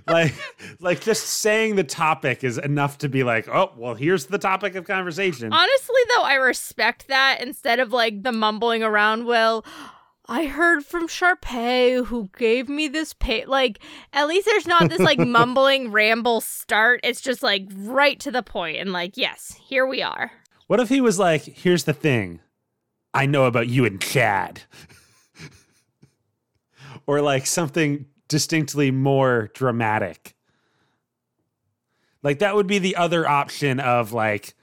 Like 0.06 0.34
like 0.80 1.00
just 1.00 1.26
saying 1.26 1.76
the 1.76 1.84
topic 1.84 2.44
is 2.44 2.58
enough 2.58 2.98
to 2.98 3.08
be 3.08 3.24
like, 3.24 3.48
oh, 3.48 3.72
well, 3.76 3.94
here's 3.94 4.26
the 4.26 4.38
topic 4.38 4.74
of 4.74 4.86
conversation. 4.86 5.52
Honestly, 5.52 6.00
though, 6.14 6.22
I 6.22 6.34
respect 6.34 7.08
that 7.08 7.40
instead 7.40 7.80
of 7.80 7.92
like 7.92 8.22
the 8.22 8.32
mumbling 8.32 8.82
around. 8.82 9.26
Well, 9.26 9.64
I 10.26 10.44
heard 10.44 10.84
from 10.84 11.08
Sharpay 11.08 12.06
who 12.06 12.30
gave 12.36 12.68
me 12.68 12.88
this 12.88 13.12
pay. 13.12 13.44
Like, 13.44 13.80
at 14.12 14.28
least 14.28 14.46
there's 14.46 14.66
not 14.66 14.88
this 14.88 15.00
like 15.00 15.18
mumbling 15.26 15.90
ramble 15.90 16.40
start. 16.40 17.00
It's 17.02 17.20
just 17.20 17.42
like 17.42 17.66
right 17.74 18.18
to 18.20 18.30
the 18.30 18.42
point 18.42 18.78
and 18.78 18.92
like, 18.92 19.16
yes, 19.16 19.58
here 19.62 19.86
we 19.86 20.02
are. 20.02 20.32
What 20.68 20.80
if 20.80 20.88
he 20.88 21.00
was 21.00 21.18
like, 21.18 21.42
here's 21.42 21.84
the 21.84 21.92
thing 21.92 22.40
I 23.12 23.26
know 23.26 23.44
about 23.44 23.68
you 23.68 23.84
and 23.84 24.00
Chad? 24.00 24.62
or 27.06 27.20
like 27.20 27.46
something 27.46 28.06
distinctly 28.32 28.90
more 28.90 29.50
dramatic. 29.54 30.34
Like 32.22 32.38
that 32.40 32.54
would 32.56 32.66
be 32.66 32.78
the 32.78 32.96
other 32.96 33.28
option 33.28 33.78
of 33.80 34.12
like 34.12 34.54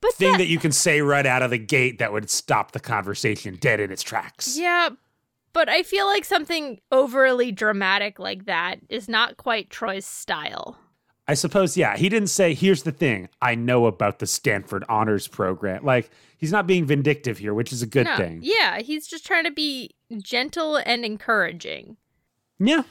But 0.00 0.14
thing 0.14 0.32
that- 0.32 0.38
that 0.38 0.46
you 0.46 0.58
can 0.58 0.72
say 0.72 1.00
right 1.00 1.26
out 1.26 1.42
of 1.42 1.50
the 1.50 1.58
gate 1.58 1.98
that 1.98 2.12
would 2.12 2.30
stop 2.30 2.72
the 2.72 2.80
conversation 2.80 3.56
dead 3.56 3.78
in 3.80 3.90
its 3.92 4.02
tracks. 4.02 4.56
Yeah, 4.58 4.90
but 5.52 5.68
I 5.68 5.82
feel 5.82 6.06
like 6.06 6.24
something 6.24 6.80
overly 6.90 7.52
dramatic 7.52 8.18
like 8.18 8.46
that 8.46 8.80
is 8.88 9.08
not 9.08 9.36
quite 9.36 9.70
Troy's 9.70 10.06
style. 10.06 10.78
I 11.28 11.34
suppose, 11.34 11.76
yeah, 11.76 11.96
he 11.96 12.08
didn't 12.08 12.30
say, 12.30 12.52
here's 12.52 12.82
the 12.82 12.90
thing, 12.90 13.28
I 13.40 13.54
know 13.54 13.86
about 13.86 14.18
the 14.18 14.26
Stanford 14.26 14.82
Honors 14.88 15.28
Program. 15.28 15.84
Like, 15.84 16.10
he's 16.36 16.50
not 16.50 16.66
being 16.66 16.84
vindictive 16.84 17.38
here, 17.38 17.54
which 17.54 17.72
is 17.72 17.80
a 17.80 17.86
good 17.86 18.06
No, 18.06 18.16
thing. 18.16 18.40
Yeah, 18.42 18.80
he's 18.80 19.06
just 19.06 19.24
trying 19.24 19.44
to 19.44 19.52
be 19.52 19.94
gentle 20.20 20.76
and 20.78 21.04
encouraging. 21.04 21.96
Yeah. 22.58 22.82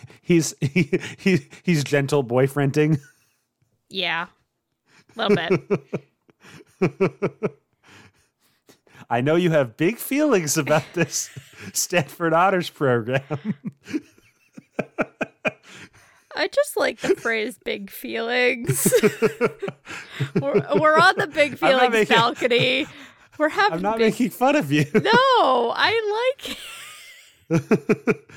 He's 0.22 0.54
he, 0.60 0.98
he 1.18 1.46
he's 1.62 1.84
gentle 1.84 2.22
boyfriending. 2.24 3.00
Yeah. 3.88 4.26
A 5.16 5.28
little 5.28 5.58
bit. 6.80 7.02
I 9.10 9.20
know 9.20 9.34
you 9.36 9.50
have 9.50 9.76
big 9.76 9.98
feelings 9.98 10.56
about 10.56 10.84
this 10.94 11.28
Stanford 11.74 12.32
Honors 12.32 12.70
Program. 12.70 13.20
I 16.34 16.48
just 16.48 16.76
like 16.78 17.00
the 17.00 17.14
phrase 17.14 17.58
big 17.62 17.90
feelings. 17.90 18.90
we're, 20.40 20.66
we're 20.80 20.96
on 20.98 21.16
the 21.18 21.26
big 21.26 21.58
feelings 21.58 21.92
making- 21.92 22.16
balcony. 22.16 22.86
We're 23.38 23.50
having 23.50 23.76
I'm 23.78 23.82
not 23.82 23.98
big 23.98 24.12
making 24.12 24.30
fun 24.30 24.56
of 24.56 24.70
you. 24.72 24.84
No, 24.94 25.72
I 25.74 26.32
like 26.40 26.56
it. 27.50 28.30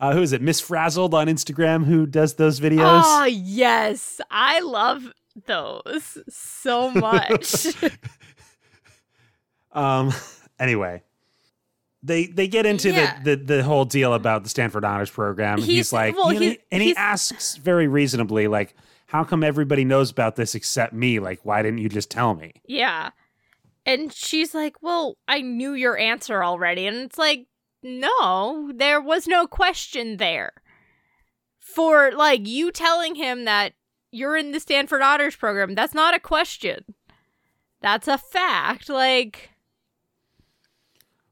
Uh, 0.00 0.12
who 0.14 0.22
is 0.22 0.32
it? 0.32 0.40
Miss 0.42 0.60
Frazzled 0.60 1.12
on 1.14 1.26
Instagram 1.28 1.84
who 1.84 2.06
does 2.06 2.34
those 2.34 2.58
videos? 2.58 3.02
Oh, 3.04 3.24
yes. 3.26 4.20
I 4.30 4.60
love 4.60 5.12
those 5.46 6.18
so 6.28 6.90
much. 6.90 7.66
Um. 9.72 10.12
Anyway, 10.58 11.02
they 12.02 12.26
they 12.26 12.48
get 12.48 12.66
into 12.66 12.90
Yeah. 12.90 13.22
the, 13.22 13.36
the 13.36 13.44
the 13.56 13.62
whole 13.62 13.84
deal 13.84 14.14
about 14.14 14.42
the 14.42 14.50
Stanford 14.50 14.84
Honors 14.84 15.10
Program. 15.10 15.58
He's, 15.58 15.66
He's- 15.66 15.92
like, 15.92 16.16
well, 16.16 16.32
you 16.32 16.40
know, 16.40 16.46
he's- 16.46 16.58
and 16.72 16.82
he 16.82 16.94
asks 16.96 17.56
very 17.56 17.86
reasonably, 17.86 18.48
like, 18.48 18.74
how 19.06 19.22
come 19.24 19.44
everybody 19.44 19.84
knows 19.84 20.10
about 20.10 20.34
this 20.36 20.54
except 20.56 20.92
me? 20.92 21.20
Like, 21.20 21.38
why 21.44 21.62
didn't 21.62 21.78
you 21.78 21.88
just 21.88 22.10
tell 22.10 22.34
me? 22.34 22.52
yeah. 22.66 23.10
And 23.86 24.12
she's 24.12 24.54
like, 24.54 24.74
Well, 24.82 25.16
I 25.26 25.40
knew 25.40 25.72
your 25.72 25.96
answer 25.96 26.44
already. 26.44 26.86
And 26.86 26.96
it's 26.98 27.16
like, 27.16 27.46
No, 27.82 28.72
there 28.74 29.00
was 29.00 29.26
no 29.26 29.46
question 29.46 30.18
there. 30.18 30.52
For 31.58 32.10
like 32.12 32.46
you 32.46 32.72
telling 32.72 33.14
him 33.14 33.44
that 33.44 33.74
you're 34.10 34.36
in 34.36 34.52
the 34.52 34.60
Stanford 34.60 35.02
Honors 35.02 35.36
program, 35.36 35.74
that's 35.74 35.94
not 35.94 36.14
a 36.14 36.20
question. 36.20 36.84
That's 37.80 38.08
a 38.08 38.18
fact. 38.18 38.88
Like, 38.88 39.50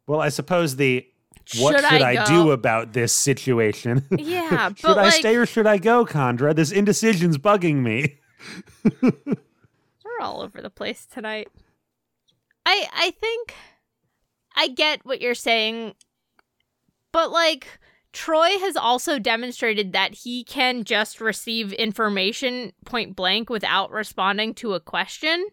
Well, 0.07 0.21
I 0.21 0.29
suppose 0.29 0.77
the 0.77 1.07
what 1.57 1.75
should, 1.75 1.89
should, 1.89 2.03
I, 2.03 2.23
I, 2.23 2.25
do 2.27 2.51
about 2.51 2.93
this 2.93 3.13
situation? 3.13 4.05
Yeah, 4.19 4.73
should 4.75 4.99
I 4.99 5.05
like, 5.05 5.15
stay 5.15 5.37
or 5.37 5.47
should 5.47 5.67
I 5.67 5.79
go, 5.79 6.05
Chandra? 6.05 6.53
This 6.53 6.71
indecision's 6.71 7.39
bugging 7.39 7.77
me. 7.77 8.19
we're 9.03 10.21
all 10.21 10.43
over 10.43 10.61
the 10.61 10.71
place 10.71 11.07
tonight. 11.07 11.49
I 12.67 12.87
I 12.95 13.11
think 13.13 13.55
I 14.55 14.69
get 14.69 15.07
what 15.07 15.21
you're 15.21 15.35
saying, 15.35 15.95
but 17.13 17.31
like 17.31 17.67
Troy 18.13 18.59
has 18.59 18.77
also 18.77 19.19
demonstrated 19.19 19.93
that 19.93 20.15
he 20.15 20.45
can 20.45 20.85
just 20.85 21.21
receive 21.21 21.73
information 21.75 22.73
point 22.85 23.15
blank 23.15 23.51
without 23.51 23.91
responding 23.91 24.55
to 24.55 24.75
a 24.75 24.81
question. 24.81 25.47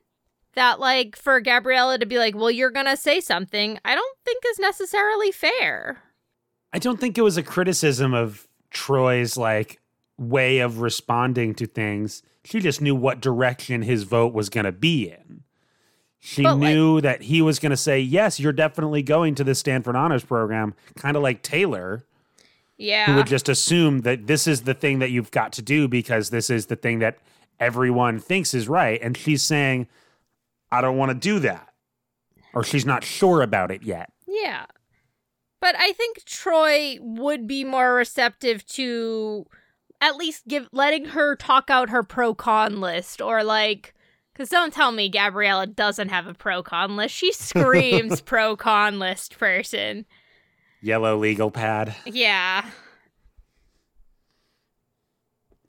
That 0.56 0.80
like 0.80 1.16
for 1.18 1.42
Gabriella 1.42 2.00
to 2.00 2.06
be 2.06 2.18
like, 2.18 2.36
"Well, 2.36 2.50
you're 2.50 2.72
going 2.72 2.86
to 2.86 2.96
say 2.96 3.20
something." 3.20 3.78
I 3.84 3.94
don't 3.94 4.18
think 4.24 4.42
is 4.48 4.60
necessarily 4.60 5.32
fair. 5.32 6.02
I 6.72 6.80
don't 6.80 7.00
think 7.00 7.18
it 7.18 7.24
was 7.24 7.38
a 7.38 7.44
criticism 7.44 8.14
of 8.14 8.48
Troy's 8.70 9.38
like 9.38 9.82
way 10.18 10.60
of 10.60 10.80
responding 10.80 11.56
to 11.56 11.68
things. 11.68 12.24
She 12.44 12.60
just 12.60 12.82
knew 12.82 12.96
what 12.96 13.22
direction 13.22 13.82
his 13.82 14.04
vote 14.04 14.34
was 14.34 14.50
going 14.50 14.66
to 14.66 14.72
be 14.72 15.10
in. 15.10 15.45
She 16.28 16.42
But, 16.42 16.56
like- 16.58 16.74
knew 16.74 17.02
that 17.02 17.22
he 17.22 17.44
was 17.44 17.60
going 17.60 17.70
to 17.70 17.78
say, 17.78 18.00
"Yes, 18.00 18.40
you're 18.40 18.52
definitely 18.52 19.04
going 19.04 19.36
to 19.36 19.44
the 19.44 19.54
Stanford 19.54 19.96
Honors 19.96 20.24
Program," 20.24 20.74
kind 20.98 21.16
of 21.16 21.22
like 21.22 21.44
Taylor, 21.44 22.04
Yeah. 22.78 23.06
who 23.06 23.16
would 23.16 23.28
just 23.28 23.48
assume 23.48 24.02
that 24.02 24.26
this 24.26 24.48
is 24.48 24.64
the 24.64 24.74
thing 24.74 24.98
that 25.00 25.12
you've 25.12 25.30
got 25.30 25.54
to 25.54 25.62
do 25.62 25.88
because 25.88 26.32
this 26.32 26.50
is 26.50 26.66
the 26.66 26.76
thing 26.76 26.98
that 26.98 27.20
everyone 27.60 28.20
thinks 28.20 28.56
is 28.56 28.68
right, 28.68 29.00
and 29.04 29.16
she's 29.16 29.44
saying, 29.44 29.88
"I 30.72 30.82
don't 30.82 30.98
want 30.98 31.10
to 31.12 31.16
do 31.16 31.38
that," 31.42 31.70
or 32.56 32.64
she's 32.64 32.88
not 32.88 33.04
sure 33.04 33.44
about 33.44 33.70
it 33.70 33.84
yet. 33.84 34.12
Yeah. 34.28 34.66
But 35.62 35.76
I 35.78 35.94
think 35.94 36.26
Troy 36.26 36.98
would 37.02 37.46
be 37.46 37.64
more 37.64 37.94
receptive 37.94 38.66
to 38.70 39.46
at 40.02 40.16
least 40.16 40.48
give 40.48 40.70
letting 40.72 41.06
her 41.06 41.36
talk 41.36 41.70
out 41.70 41.90
her 41.90 42.02
pro 42.04 42.34
con 42.34 42.82
list 42.82 43.22
or 43.22 43.44
like 43.44 43.94
cuz 44.36 44.50
don't 44.50 44.74
tell 44.74 44.92
me 44.92 45.10
Gabriella 45.10 45.66
doesn't 45.66 46.10
have 46.10 46.28
a 46.28 46.34
pro 46.34 46.62
con 46.62 46.96
list. 46.96 47.16
She 47.16 47.32
screams 47.32 48.22
pro 48.22 48.56
con 48.56 49.00
list 49.00 49.38
person. 49.40 50.06
Yellow 50.82 51.18
legal 51.18 51.50
pad. 51.50 51.96
Yeah. 52.06 52.70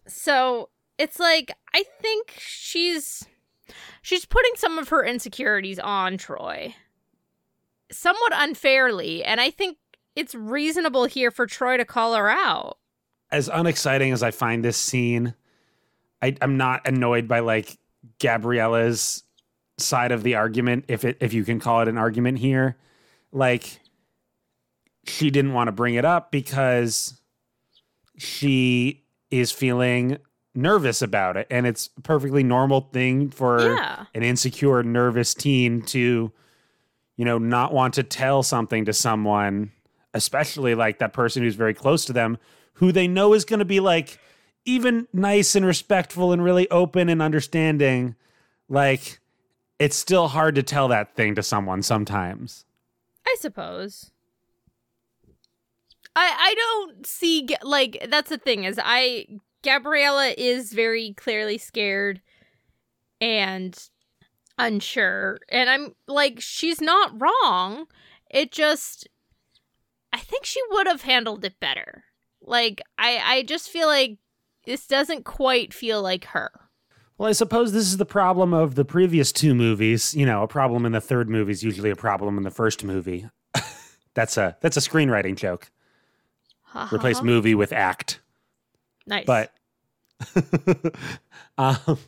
So, 0.07 0.69
it's 0.99 1.19
like 1.19 1.53
I 1.75 1.85
think 2.01 2.35
she's 2.39 3.27
she's 4.03 4.25
putting 4.25 4.53
some 4.57 4.79
of 4.79 4.89
her 4.91 5.05
insecurities 5.05 5.79
on 5.79 6.17
Troy. 6.17 6.75
Somewhat 7.91 8.33
unfairly, 8.35 9.25
and 9.25 9.41
I 9.41 9.51
think 9.51 9.79
it's 10.15 10.35
reasonable 10.35 11.05
here 11.05 11.31
for 11.31 11.47
Troy 11.47 11.77
to 11.77 11.85
call 11.85 12.15
her 12.15 12.29
out. 12.29 12.79
as 13.31 13.49
unexciting 13.49 14.13
as 14.13 14.23
I 14.23 14.31
find 14.31 14.65
this 14.65 14.77
scene, 14.77 15.35
I, 16.23 16.37
I'm 16.41 16.57
not 16.57 16.87
annoyed 16.87 17.27
by 17.29 17.41
like 17.41 17.79
Gabriella's 18.19 19.23
side 19.79 20.13
of 20.13 20.23
the 20.23 20.35
argument, 20.37 20.85
if 20.89 21.05
it 21.05 21.19
if 21.21 21.33
you 21.35 21.45
can 21.45 21.61
call 21.61 21.83
it 21.83 21.89
an 21.89 21.99
argument 21.99 22.39
here. 22.39 22.77
Like 23.33 23.81
she 25.05 25.31
didn't 25.31 25.53
want 25.53 25.69
to 25.69 25.73
bring 25.73 25.95
it 25.95 26.05
up 26.05 26.31
because 26.33 27.21
she 28.17 29.05
is 29.31 29.53
feeling 29.53 30.19
nervous 30.55 31.03
about 31.03 31.37
it. 31.37 31.47
And 31.51 31.67
it's 31.67 31.91
a 31.99 32.01
perfectly 32.01 32.43
normal 32.43 32.81
thing 32.93 33.31
for 33.31 33.75
Yeah. 33.75 34.07
an 34.15 34.23
insecure, 34.23 34.83
nervous 34.83 35.35
teen 35.35 35.83
to, 35.83 36.33
you 37.17 37.25
know, 37.25 37.39
not 37.39 37.73
want 37.73 37.95
to 37.95 38.03
tell 38.03 38.43
something 38.43 38.87
to 38.87 38.93
someone, 38.93 39.71
especially 40.15 40.75
like 40.75 40.99
that 40.99 41.13
person 41.13 41.43
who's 41.43 41.57
very 41.57 41.75
close 41.75 42.05
to 42.07 42.13
them, 42.13 42.39
who 42.75 42.91
they 42.91 43.07
know 43.07 43.35
is 43.35 43.45
going 43.45 43.59
to 43.59 43.65
be 43.67 43.81
like 43.81 44.19
even 44.67 45.09
nice 45.13 45.55
and 45.55 45.65
respectful 45.65 46.33
and 46.33 46.45
really 46.45 46.69
open 46.71 47.09
and 47.09 47.23
understanding. 47.23 48.17
Like, 48.69 49.21
it's 49.79 49.97
still 49.97 50.29
hard 50.29 50.55
to 50.57 50.63
tell 50.63 50.89
that 50.89 51.15
thing 51.15 51.35
to 51.37 51.43
someone 51.43 51.83
sometimes. 51.83 52.65
I 53.27 53.37
suppose. 53.39 54.11
I 56.15 56.33
I 56.37 56.55
don't 56.55 57.07
see 57.07 57.49
like 57.63 58.07
that's 58.09 58.31
the 58.31 58.39
thing 58.39 58.65
is 58.65 58.81
I 58.83 59.27
Gabriella 59.63 60.35
is 60.37 60.73
very 60.73 61.13
clearly 61.15 61.59
scared 61.59 62.23
and 63.21 63.79
unsure 64.59 65.39
and 65.51 65.69
I'm 65.69 65.95
like 66.09 66.41
she's 66.41 66.81
not 66.81 67.21
wrong. 67.21 67.87
It 68.31 68.51
just 68.51 69.07
I 70.13 70.19
think 70.19 70.47
she 70.47 70.61
would 70.71 70.87
have 70.87 71.03
handled 71.03 71.45
it 71.45 71.61
better. 71.61 72.05
Like 72.41 72.81
I 72.97 73.21
I 73.23 73.43
just 73.43 73.69
feel 73.69 73.89
like 73.89 74.19
this 74.67 74.87
doesn't 74.87 75.25
quite 75.25 75.73
feel 75.73 76.03
like 76.03 76.27
her. 76.27 76.51
Well, 77.19 77.29
I 77.29 77.33
suppose 77.33 77.73
this 77.73 77.85
is 77.85 77.97
the 77.97 78.05
problem 78.05 78.53
of 78.53 78.75
the 78.75 78.85
previous 78.85 79.33
two 79.33 79.55
movies. 79.55 80.15
You 80.15 80.27
know, 80.27 80.43
a 80.43 80.49
problem 80.49 80.85
in 80.85 80.93
the 80.93 81.01
third 81.01 81.31
movie 81.31 81.53
is 81.53 81.63
usually 81.63 81.91
a 81.91 81.97
problem 81.97 82.37
in 82.37 82.45
the 82.45 82.51
first 82.51 82.85
movie. 82.85 83.27
that's 84.15 84.37
a 84.37 84.57
that's 84.61 84.77
a 84.77 84.81
screenwriting 84.81 85.37
joke. 85.37 85.71
replace 86.93 87.23
movie 87.23 87.55
with 87.55 87.73
act. 87.73 88.21
nice. 89.07 89.25
But 89.25 89.55
um, 91.59 91.99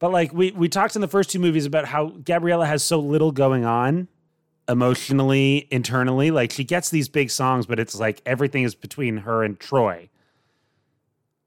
but 0.00 0.10
like 0.10 0.32
we 0.32 0.50
we 0.52 0.68
talked 0.68 0.96
in 0.96 1.02
the 1.02 1.08
first 1.08 1.30
two 1.30 1.38
movies 1.38 1.66
about 1.66 1.84
how 1.84 2.08
Gabriella 2.24 2.66
has 2.66 2.82
so 2.82 2.98
little 2.98 3.30
going 3.30 3.64
on 3.64 4.08
emotionally, 4.68 5.68
internally. 5.70 6.30
Like 6.30 6.52
she 6.52 6.64
gets 6.64 6.90
these 6.90 7.08
big 7.08 7.30
songs, 7.30 7.66
but 7.66 7.78
it's 7.78 7.98
like 7.98 8.20
everything 8.26 8.64
is 8.64 8.74
between 8.74 9.18
her 9.18 9.42
and 9.44 9.58
Troy. 9.58 10.10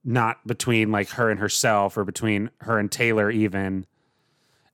Not 0.03 0.46
between 0.48 0.91
like 0.91 1.10
her 1.10 1.29
and 1.29 1.39
herself 1.39 1.98
or 1.98 2.03
between 2.03 2.50
her 2.62 2.79
and 2.79 2.91
Taylor 2.91 3.29
even. 3.29 3.86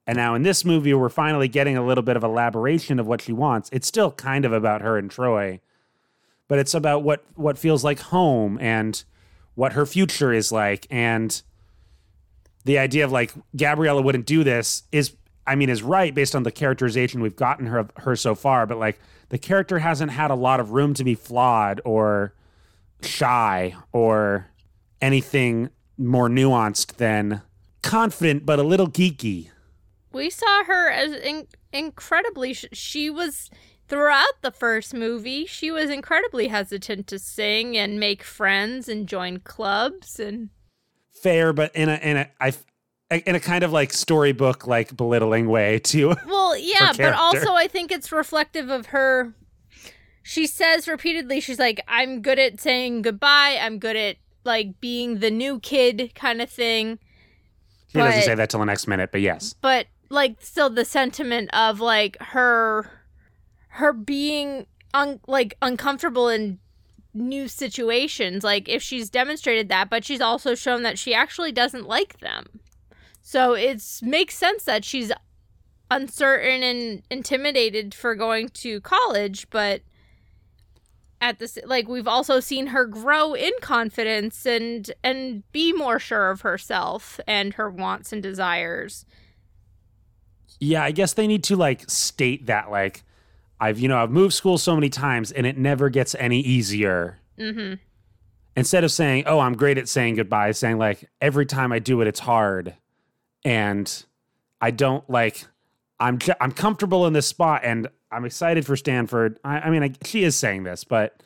And 0.06 0.16
now 0.16 0.36
in 0.36 0.44
this 0.44 0.64
movie, 0.64 0.94
we're 0.94 1.10
finally 1.10 1.50
getting 1.50 1.76
a 1.76 1.86
little 1.86 2.02
bit 2.02 2.16
of 2.16 2.24
elaboration 2.24 2.98
of 2.98 3.08
what 3.08 3.22
she 3.22 3.34
wants. 3.34 3.70
It's 3.74 3.88
still 3.88 4.12
kind 4.12 4.46
of 4.46 4.54
about 4.54 4.82
her 4.82 4.98
and 4.98 5.12
Troy, 5.12 5.60
but 6.48 6.60
it's 6.60 6.74
about 6.74 7.04
what 7.04 7.26
what 7.36 7.58
feels 7.58 7.84
like 7.84 8.00
home 8.00 8.58
and 8.62 9.04
what 9.56 9.74
her 9.74 9.86
future 9.86 10.32
is 10.32 10.50
like. 10.50 10.88
And 10.90 11.42
the 12.64 12.78
idea 12.78 13.04
of 13.04 13.12
like 13.12 13.34
Gabriella 13.56 14.02
wouldn't 14.02 14.26
do 14.26 14.46
this 14.46 14.84
is, 14.94 15.14
I 15.46 15.56
mean, 15.56 15.70
is 15.70 15.84
right 15.84 16.16
based 16.16 16.36
on 16.36 16.44
the 16.44 16.52
characterization 16.52 17.22
we've 17.22 17.36
gotten 17.36 17.66
her 17.66 17.90
her 17.98 18.16
so 18.16 18.34
far. 18.34 18.66
But 18.66 18.78
like 18.78 19.00
the 19.28 19.38
character 19.38 19.80
hasn't 19.80 20.12
had 20.12 20.32
a 20.32 20.36
lot 20.36 20.62
of 20.62 20.72
room 20.72 20.94
to 20.94 21.04
be 21.04 21.16
flawed 21.16 21.82
or 21.84 22.34
shy 23.02 23.76
or 23.92 24.48
anything 25.02 25.70
more 25.98 26.30
nuanced 26.30 26.98
than 26.98 27.42
confident 27.82 28.46
but 28.46 28.60
a 28.60 28.64
little 28.64 28.88
geeky. 28.88 29.50
we 30.12 30.30
saw 30.30 30.64
her 30.66 30.90
as 30.90 31.12
in- 31.14 31.48
incredibly. 31.72 32.54
Sh- 32.54 32.66
she 32.74 33.10
was 33.10 33.50
throughout 33.88 34.42
the 34.42 34.52
first 34.52 34.94
movie. 34.94 35.46
She 35.46 35.72
was 35.72 35.90
incredibly 35.90 36.48
hesitant 36.50 37.08
to 37.08 37.20
sing 37.20 37.78
and 37.78 38.00
make 38.00 38.24
friends 38.24 38.90
and 38.90 39.08
join 39.08 39.40
clubs 39.40 40.20
and 40.20 40.50
fair, 41.12 41.54
but 41.54 41.74
in 41.76 41.90
a 41.90 41.96
in 41.96 42.18
a 42.18 42.30
I 42.42 42.54
in 43.26 43.36
a 43.36 43.40
kind 43.40 43.64
of 43.64 43.72
like 43.72 43.94
storybook 43.94 44.68
like 44.68 44.96
belittling 44.98 45.48
way 45.48 45.80
too. 45.80 46.16
Well, 46.28 46.58
yeah, 46.58 46.94
but 46.98 47.14
also 47.14 47.54
I 47.54 47.68
think 47.68 47.92
it's 47.92 48.12
reflective 48.12 48.70
of 48.70 48.88
her. 48.88 49.34
She 50.24 50.46
says 50.46 50.88
repeatedly, 50.90 51.40
she's 51.40 51.60
like, 51.60 51.80
I'm 51.88 52.22
good 52.22 52.38
at 52.38 52.60
saying 52.60 53.02
goodbye. 53.04 53.58
I'm 53.62 53.80
good 53.80 53.96
at 53.96 54.18
like 54.48 54.80
being 54.80 55.20
the 55.20 55.30
new 55.30 55.60
kid 55.60 56.14
kind 56.16 56.42
of 56.42 56.50
thing. 56.50 56.98
He 57.90 58.00
doesn't 58.00 58.24
say 58.24 58.36
that 58.36 58.50
till 58.50 58.60
the 58.60 58.66
next 58.66 58.88
minute, 58.88 59.12
but 59.12 59.22
yes. 59.22 59.54
But 59.62 59.88
like, 60.10 60.42
still 60.42 60.70
the 60.70 60.86
sentiment 60.86 61.54
of 61.54 61.80
like 61.80 62.18
her, 62.22 62.90
her 63.70 63.94
being 63.94 64.66
un- 64.94 65.20
like 65.28 65.56
uncomfortable 65.62 66.30
in 66.30 66.60
new 67.14 67.48
situations. 67.48 68.44
Like, 68.44 68.68
if 68.68 68.82
she's 68.82 69.10
demonstrated 69.10 69.70
that, 69.70 69.90
but 69.90 70.04
she's 70.04 70.22
also 70.22 70.56
shown 70.56 70.84
that 70.84 70.98
she 70.98 71.14
actually 71.14 71.52
doesn't 71.52 71.88
like 71.88 72.20
them. 72.20 72.60
So 73.22 73.54
it's 73.54 74.02
makes 74.02 74.36
sense 74.36 74.64
that 74.64 74.86
she's 74.86 75.12
uncertain 75.92 76.64
and 76.64 77.04
intimidated 77.10 77.94
for 77.94 78.16
going 78.16 78.50
to 78.50 78.82
college, 78.82 79.50
but 79.50 79.82
at 81.22 81.40
this 81.40 81.58
like 81.66 81.88
we've 81.88 82.08
also 82.08 82.40
seen 82.40 82.68
her 82.68 82.86
grow 82.86 83.34
in 83.34 83.52
confidence 83.62 84.46
and 84.46 84.92
and 85.04 85.44
be 85.52 85.74
more 85.74 86.00
sure 86.00 86.30
of 86.30 86.42
herself 86.42 87.20
and 87.28 87.56
her 87.56 87.70
wants 87.70 88.14
and 88.14 88.22
desires. 88.22 89.06
Yeah, 90.60 90.84
I 90.84 90.92
guess 90.92 91.14
they 91.14 91.28
need 91.28 91.44
to 91.46 91.56
like 91.56 91.90
state 91.90 92.46
that 92.48 92.72
like 92.72 93.04
I've 93.60 93.80
you 93.80 93.88
know 93.88 93.98
I've 93.98 94.12
moved 94.12 94.34
school 94.34 94.58
so 94.58 94.76
many 94.76 94.90
times 94.90 95.32
and 95.32 95.46
it 95.46 95.58
never 95.58 95.90
gets 95.90 96.16
any 96.16 96.40
easier. 96.40 97.20
mm-hmm. 97.38 97.76
Instead 98.56 98.84
of 98.84 98.92
saying, 98.92 99.24
"Oh, 99.28 99.40
I'm 99.40 99.56
great 99.56 99.78
at 99.78 99.88
saying 99.88 100.16
goodbye," 100.16 100.52
saying 100.52 100.78
like 100.80 101.10
every 101.22 101.46
time 101.46 101.72
I 101.72 101.80
do 101.80 102.02
it 102.02 102.08
it's 102.08 102.20
hard 102.20 102.76
and 103.44 104.06
I 104.60 104.72
don't 104.72 105.08
like 105.10 105.48
I'm 106.00 106.20
ju- 106.20 106.34
I'm 106.40 106.52
comfortable 106.52 107.08
in 107.08 107.14
this 107.14 107.28
spot 107.28 107.62
and 107.64 107.88
I'm 108.12 108.26
excited 108.26 108.66
for 108.66 108.76
Stanford. 108.76 109.40
I, 109.44 109.60
I 109.60 109.70
mean, 109.70 109.84
I, 109.84 109.92
she 110.06 110.24
is 110.24 110.36
saying 110.36 110.64
this, 110.64 110.84
but 110.84 111.22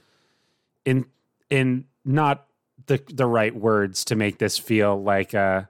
in 0.85 1.05
in 1.49 1.85
not 2.05 2.47
the 2.87 3.01
the 3.11 3.25
right 3.27 3.55
words 3.55 4.05
to 4.05 4.15
make 4.15 4.39
this 4.39 4.57
feel 4.57 5.01
like 5.01 5.33
a 5.33 5.69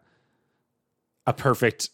a 1.28 1.34
perfect 1.34 1.90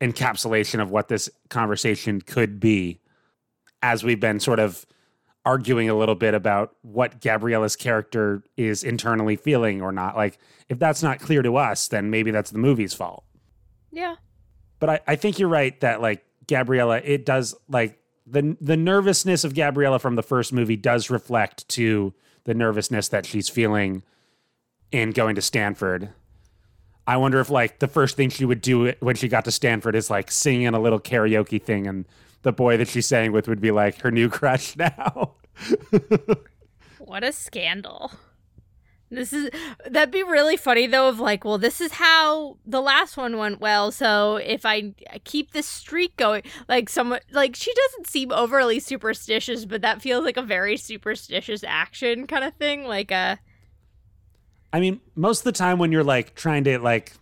encapsulation 0.00 0.80
of 0.80 0.90
what 0.90 1.08
this 1.08 1.28
conversation 1.50 2.20
could 2.20 2.58
be. 2.60 3.00
As 3.82 4.04
we've 4.04 4.20
been 4.20 4.38
sort 4.40 4.60
of 4.60 4.86
arguing 5.44 5.88
a 5.90 5.94
little 5.94 6.14
bit 6.14 6.34
about 6.34 6.76
what 6.82 7.20
Gabriella's 7.20 7.74
character 7.74 8.44
is 8.56 8.84
internally 8.84 9.34
feeling 9.34 9.82
or 9.82 9.90
not. 9.90 10.14
Like, 10.16 10.38
if 10.68 10.78
that's 10.78 11.02
not 11.02 11.18
clear 11.18 11.42
to 11.42 11.56
us, 11.56 11.88
then 11.88 12.10
maybe 12.10 12.30
that's 12.30 12.52
the 12.52 12.58
movie's 12.60 12.94
fault 12.94 13.24
Yeah. 13.90 14.14
but 14.78 14.88
I, 14.88 15.00
I 15.08 15.16
think 15.16 15.40
you're 15.40 15.48
right 15.48 15.78
that 15.80 16.00
like 16.00 16.24
Gabriella, 16.46 17.00
it 17.04 17.24
does 17.24 17.54
like 17.68 17.98
the 18.26 18.56
the 18.60 18.76
nervousness 18.76 19.44
of 19.44 19.54
Gabriella 19.54 19.98
from 19.98 20.16
the 20.16 20.22
first 20.22 20.52
movie 20.52 20.76
does 20.76 21.10
reflect 21.10 21.68
to 21.70 22.14
the 22.44 22.54
nervousness 22.54 23.08
that 23.08 23.26
she's 23.26 23.48
feeling 23.48 24.02
in 24.90 25.10
going 25.10 25.34
to 25.36 25.42
Stanford. 25.42 26.10
I 27.06 27.16
wonder 27.16 27.40
if 27.40 27.50
like 27.50 27.80
the 27.80 27.88
first 27.88 28.16
thing 28.16 28.30
she 28.30 28.44
would 28.44 28.60
do 28.60 28.92
when 29.00 29.16
she 29.16 29.28
got 29.28 29.44
to 29.46 29.50
Stanford 29.50 29.96
is 29.96 30.10
like 30.10 30.30
singing 30.30 30.62
in 30.62 30.74
a 30.74 30.80
little 30.80 31.00
karaoke 31.00 31.60
thing, 31.60 31.86
and 31.86 32.06
the 32.42 32.52
boy 32.52 32.76
that 32.76 32.88
she's 32.88 33.06
sang 33.06 33.32
with 33.32 33.48
would 33.48 33.60
be 33.60 33.70
like 33.70 34.00
her 34.02 34.10
new 34.10 34.28
crush 34.30 34.76
now. 34.76 35.32
What 36.98 37.24
a 37.24 37.32
scandal. 37.32 38.12
This 39.12 39.34
is 39.34 39.50
that'd 39.86 40.10
be 40.10 40.22
really 40.22 40.56
funny 40.56 40.86
though 40.86 41.08
of 41.08 41.20
like, 41.20 41.44
well, 41.44 41.58
this 41.58 41.82
is 41.82 41.92
how 41.92 42.56
the 42.64 42.80
last 42.80 43.18
one 43.18 43.36
went 43.36 43.60
well, 43.60 43.92
so 43.92 44.36
if 44.36 44.64
I 44.64 44.94
keep 45.24 45.52
this 45.52 45.66
streak 45.66 46.16
going, 46.16 46.42
like 46.66 46.88
someone 46.88 47.20
like 47.30 47.54
she 47.54 47.72
doesn't 47.74 48.06
seem 48.06 48.32
overly 48.32 48.80
superstitious, 48.80 49.66
but 49.66 49.82
that 49.82 50.00
feels 50.00 50.24
like 50.24 50.38
a 50.38 50.42
very 50.42 50.78
superstitious 50.78 51.62
action 51.62 52.26
kind 52.26 52.42
of 52.42 52.54
thing, 52.54 52.84
like 52.84 53.10
a 53.10 53.38
I 54.72 54.80
mean, 54.80 55.00
most 55.14 55.40
of 55.40 55.44
the 55.44 55.52
time 55.52 55.78
when 55.78 55.92
you're 55.92 56.04
like 56.04 56.34
trying 56.34 56.64
to 56.64 56.78
like 56.78 57.12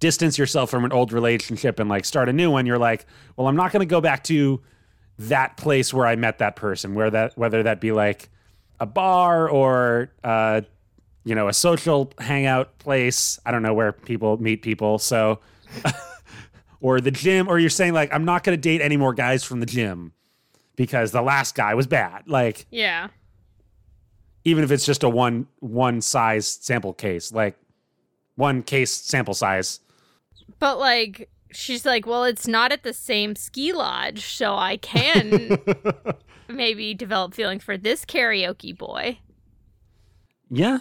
distance 0.00 0.38
yourself 0.38 0.70
from 0.70 0.86
an 0.86 0.92
old 0.92 1.12
relationship 1.12 1.78
and 1.78 1.90
like 1.90 2.06
start 2.06 2.30
a 2.30 2.32
new 2.32 2.50
one, 2.50 2.64
you're 2.64 2.78
like, 2.78 3.04
well, 3.36 3.46
I'm 3.46 3.56
not 3.56 3.72
going 3.72 3.80
to 3.80 3.90
go 3.90 4.00
back 4.00 4.24
to 4.24 4.62
that 5.18 5.58
place 5.58 5.92
where 5.92 6.06
I 6.06 6.16
met 6.16 6.38
that 6.38 6.56
person, 6.56 6.94
where 6.94 7.10
that 7.10 7.36
whether 7.36 7.62
that 7.62 7.80
be 7.80 7.92
like 7.92 8.30
a 8.80 8.86
bar 8.86 9.48
or 9.48 10.10
uh, 10.24 10.62
you 11.24 11.34
know 11.34 11.48
a 11.48 11.52
social 11.52 12.12
hangout 12.18 12.78
place. 12.78 13.38
I 13.44 13.50
don't 13.50 13.62
know 13.62 13.74
where 13.74 13.92
people 13.92 14.36
meet 14.40 14.62
people, 14.62 14.98
so 14.98 15.40
or 16.80 17.00
the 17.00 17.10
gym, 17.10 17.48
or 17.48 17.58
you're 17.58 17.70
saying 17.70 17.94
like, 17.94 18.12
I'm 18.12 18.24
not 18.24 18.44
going 18.44 18.56
to 18.56 18.60
date 18.60 18.80
any 18.80 18.96
more 18.96 19.14
guys 19.14 19.42
from 19.42 19.60
the 19.60 19.66
gym 19.66 20.12
because 20.76 21.12
the 21.12 21.22
last 21.22 21.54
guy 21.54 21.74
was 21.74 21.86
bad. 21.86 22.24
Like 22.28 22.66
yeah. 22.70 23.08
even 24.44 24.64
if 24.64 24.70
it's 24.70 24.86
just 24.86 25.02
a 25.02 25.08
one 25.08 25.46
one 25.60 26.00
size 26.00 26.46
sample 26.46 26.92
case, 26.92 27.32
like 27.32 27.56
one 28.36 28.62
case 28.62 28.92
sample 28.92 29.34
size. 29.34 29.80
But 30.58 30.78
like 30.78 31.30
she's 31.52 31.86
like, 31.86 32.06
well, 32.06 32.24
it's 32.24 32.46
not 32.46 32.72
at 32.72 32.82
the 32.82 32.92
same 32.92 33.34
ski 33.34 33.72
lodge, 33.72 34.26
so 34.34 34.54
I 34.54 34.76
can 34.76 35.58
maybe 36.48 36.94
develop 36.94 37.34
feelings 37.34 37.62
for 37.62 37.76
this 37.76 38.04
karaoke 38.04 38.76
boy. 38.76 39.18
Yeah. 40.50 40.78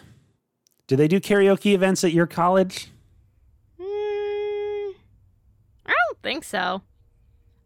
Do 0.94 0.98
they 0.98 1.08
do 1.08 1.20
karaoke 1.20 1.74
events 1.74 2.04
at 2.04 2.12
your 2.12 2.28
college? 2.28 2.92
Mm, 3.82 4.94
I 5.88 5.88
don't 5.88 6.22
think 6.22 6.44
so. 6.44 6.84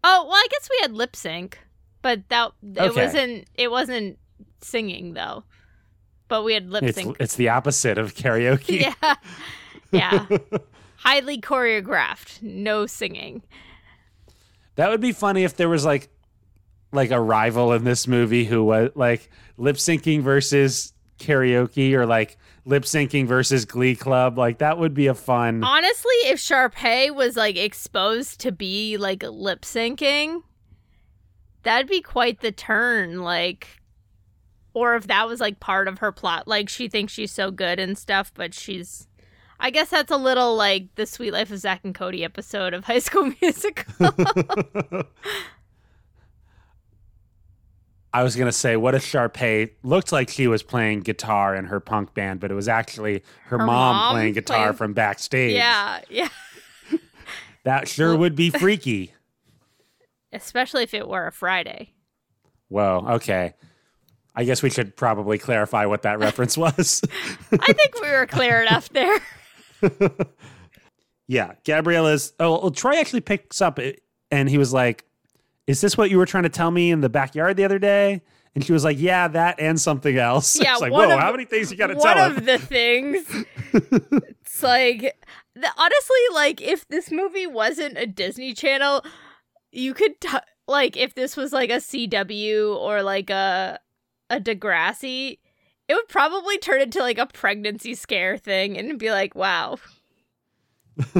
Oh 0.01 0.23
well, 0.25 0.33
I 0.33 0.47
guess 0.49 0.69
we 0.71 0.77
had 0.81 0.93
lip 0.93 1.13
sync, 1.13 1.59
but 2.01 2.21
that 2.29 2.53
it 2.63 2.79
Okay. 2.79 3.03
wasn't. 3.05 3.47
It 3.55 3.69
wasn't 3.69 4.17
singing 4.61 5.13
though. 5.13 5.43
But 6.29 6.45
we 6.45 6.53
had 6.53 6.69
lip 6.69 6.83
It's 6.83 6.95
sync. 6.97 7.17
it's 7.19 7.35
the 7.35 7.49
opposite 7.49 7.97
of 7.97 8.15
karaoke. 8.15 8.79
yeah, 9.01 9.15
yeah. 9.91 10.25
Highly 10.95 11.41
choreographed, 11.41 12.41
no 12.41 12.85
singing. 12.85 13.43
That 14.75 14.89
would 14.89 15.01
be 15.01 15.11
funny 15.11 15.43
if 15.43 15.57
there 15.57 15.67
was 15.67 15.83
like 15.83 16.07
like 16.93 17.11
a 17.11 17.19
rival 17.19 17.73
in 17.73 17.83
this 17.83 18.07
movie 18.07 18.45
who 18.45 18.63
was 18.63 18.91
like 18.95 19.29
lip 19.57 19.75
syncing 19.75 20.21
versus 20.21 20.93
karaoke 21.17 21.93
or 21.93 22.05
like 22.05 22.37
lip 22.65 22.83
syncing 22.83 23.25
versus 23.25 23.65
glee 23.65 23.95
club. 23.95 24.37
Like 24.37 24.59
that 24.59 24.77
would 24.77 24.93
be 24.93 25.07
a 25.07 25.13
fun 25.13 25.63
Honestly, 25.63 26.15
if 26.25 26.39
Sharpay 26.39 27.13
was 27.13 27.35
like 27.35 27.57
exposed 27.57 28.39
to 28.41 28.51
be 28.51 28.97
like 28.97 29.23
lip 29.23 29.61
syncing, 29.61 30.43
that'd 31.63 31.87
be 31.87 32.01
quite 32.01 32.41
the 32.41 32.51
turn. 32.51 33.21
Like, 33.21 33.81
or 34.73 34.95
if 34.95 35.07
that 35.07 35.27
was 35.27 35.39
like 35.39 35.59
part 35.59 35.87
of 35.87 35.99
her 35.99 36.11
plot, 36.11 36.47
like 36.47 36.69
she 36.69 36.87
thinks 36.87 37.13
she's 37.13 37.31
so 37.31 37.51
good 37.51 37.79
and 37.79 37.97
stuff, 37.97 38.31
but 38.33 38.53
she's. 38.53 39.07
I 39.59 39.71
guess 39.71 39.89
that's 39.89 40.11
a 40.11 40.17
little 40.17 40.55
like 40.55 40.93
the 40.95 41.07
Suite 41.07 41.33
Life 41.33 41.49
of 41.49 41.57
Zack 41.57 41.81
and 41.83 41.95
Cody 41.95 42.23
episode 42.23 42.75
of 42.75 42.83
High 42.83 42.99
School 42.99 43.33
Musical. 43.41 43.85
I 48.13 48.23
was 48.23 48.35
gonna 48.35 48.51
say, 48.51 48.77
what 48.77 48.95
if 48.95 49.05
Sharpay 49.05 49.71
looked 49.83 50.11
like 50.11 50.29
she 50.29 50.47
was 50.47 50.63
playing 50.63 51.01
guitar 51.01 51.55
in 51.55 51.65
her 51.65 51.79
punk 51.79 52.13
band, 52.13 52.39
but 52.39 52.49
it 52.51 52.55
was 52.55 52.67
actually 52.67 53.23
her, 53.45 53.57
Her 53.59 53.65
mom, 53.65 53.95
mom 53.95 54.13
playing 54.15 54.33
guitar 54.33 54.57
playing- 54.57 54.73
from 54.73 54.93
backstage. 54.93 55.53
Yeah, 55.53 55.99
yeah. 56.09 56.29
that 57.63 57.87
sure 57.87 58.15
would 58.15 58.35
be 58.35 58.49
freaky. 58.49 59.13
Especially 60.31 60.83
if 60.83 60.93
it 60.93 61.07
were 61.07 61.27
a 61.27 61.31
Friday. 61.31 61.93
Whoa. 62.69 63.05
Okay. 63.11 63.53
I 64.35 64.43
guess 64.43 64.61
we 64.61 64.69
should 64.69 64.95
probably 64.95 65.37
clarify 65.37 65.85
what 65.85 66.03
that 66.03 66.19
reference 66.19 66.57
was. 66.57 67.01
I 67.51 67.73
think 67.73 67.99
we 68.01 68.09
were 68.09 68.25
clear 68.27 68.61
enough 68.61 68.89
there. 68.89 69.19
yeah, 71.27 71.53
Gabriella's. 71.65 72.33
Oh, 72.39 72.61
well, 72.61 72.71
Troy 72.71 72.97
actually 72.99 73.21
picks 73.21 73.61
up 73.61 73.79
it, 73.79 74.01
and 74.31 74.49
he 74.49 74.57
was 74.57 74.73
like, 74.73 75.05
"Is 75.67 75.81
this 75.81 75.97
what 75.97 76.09
you 76.09 76.17
were 76.17 76.25
trying 76.25 76.43
to 76.43 76.49
tell 76.49 76.71
me 76.71 76.89
in 76.91 77.01
the 77.01 77.09
backyard 77.09 77.57
the 77.57 77.65
other 77.65 77.79
day?" 77.79 78.21
And 78.55 78.65
she 78.65 78.73
was 78.73 78.83
like, 78.83 78.97
"Yeah, 78.99 79.27
that 79.27 79.59
and 79.59 79.79
something 79.79 80.17
else." 80.17 80.59
Yeah, 80.61 80.73
it's 80.73 80.81
like, 80.81 80.91
one 80.91 81.09
whoa, 81.09 81.15
of- 81.15 81.21
how 81.21 81.31
many 81.31 81.45
things 81.45 81.69
you 81.71 81.77
got 81.77 81.87
to 81.87 81.95
One 81.95 82.15
tell 82.15 82.31
him? 82.31 82.37
of 82.37 82.45
the 82.45 82.57
things. 82.57 83.25
it's 83.73 84.63
like 84.63 85.01
the, 85.53 85.69
honestly, 85.77 86.19
like 86.33 86.61
if 86.61 86.87
this 86.87 87.11
movie 87.11 87.45
wasn't 87.47 87.97
a 87.97 88.07
Disney 88.07 88.53
Channel, 88.53 89.03
you 89.71 89.93
could 89.93 90.19
t- 90.21 90.29
like 90.67 90.97
if 90.97 91.13
this 91.15 91.37
was 91.37 91.53
like 91.53 91.69
a 91.69 91.73
CW 91.77 92.75
or 92.75 93.03
like 93.03 93.29
a 93.29 93.79
a 94.29 94.39
Degrassi, 94.39 95.37
it 95.87 95.93
would 95.93 96.07
probably 96.09 96.57
turn 96.57 96.81
into 96.81 96.99
like 96.99 97.17
a 97.17 97.27
pregnancy 97.27 97.93
scare 97.93 98.37
thing 98.37 98.77
and 98.77 98.97
be 98.99 99.09
like, 99.11 99.35
wow, 99.35 99.77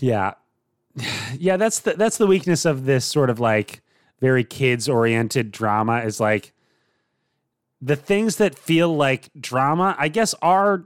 yeah, 0.00 0.34
yeah. 1.38 1.56
That's 1.56 1.80
the 1.80 1.94
that's 1.94 2.18
the 2.18 2.26
weakness 2.26 2.64
of 2.64 2.84
this 2.84 3.04
sort 3.04 3.30
of 3.30 3.38
like 3.40 3.82
very 4.20 4.44
kids 4.44 4.88
oriented 4.88 5.50
drama 5.52 5.98
is 6.00 6.20
like 6.20 6.52
the 7.82 7.96
things 7.96 8.36
that 8.36 8.58
feel 8.58 8.94
like 8.96 9.30
drama. 9.38 9.94
I 9.98 10.08
guess 10.08 10.34
are 10.42 10.84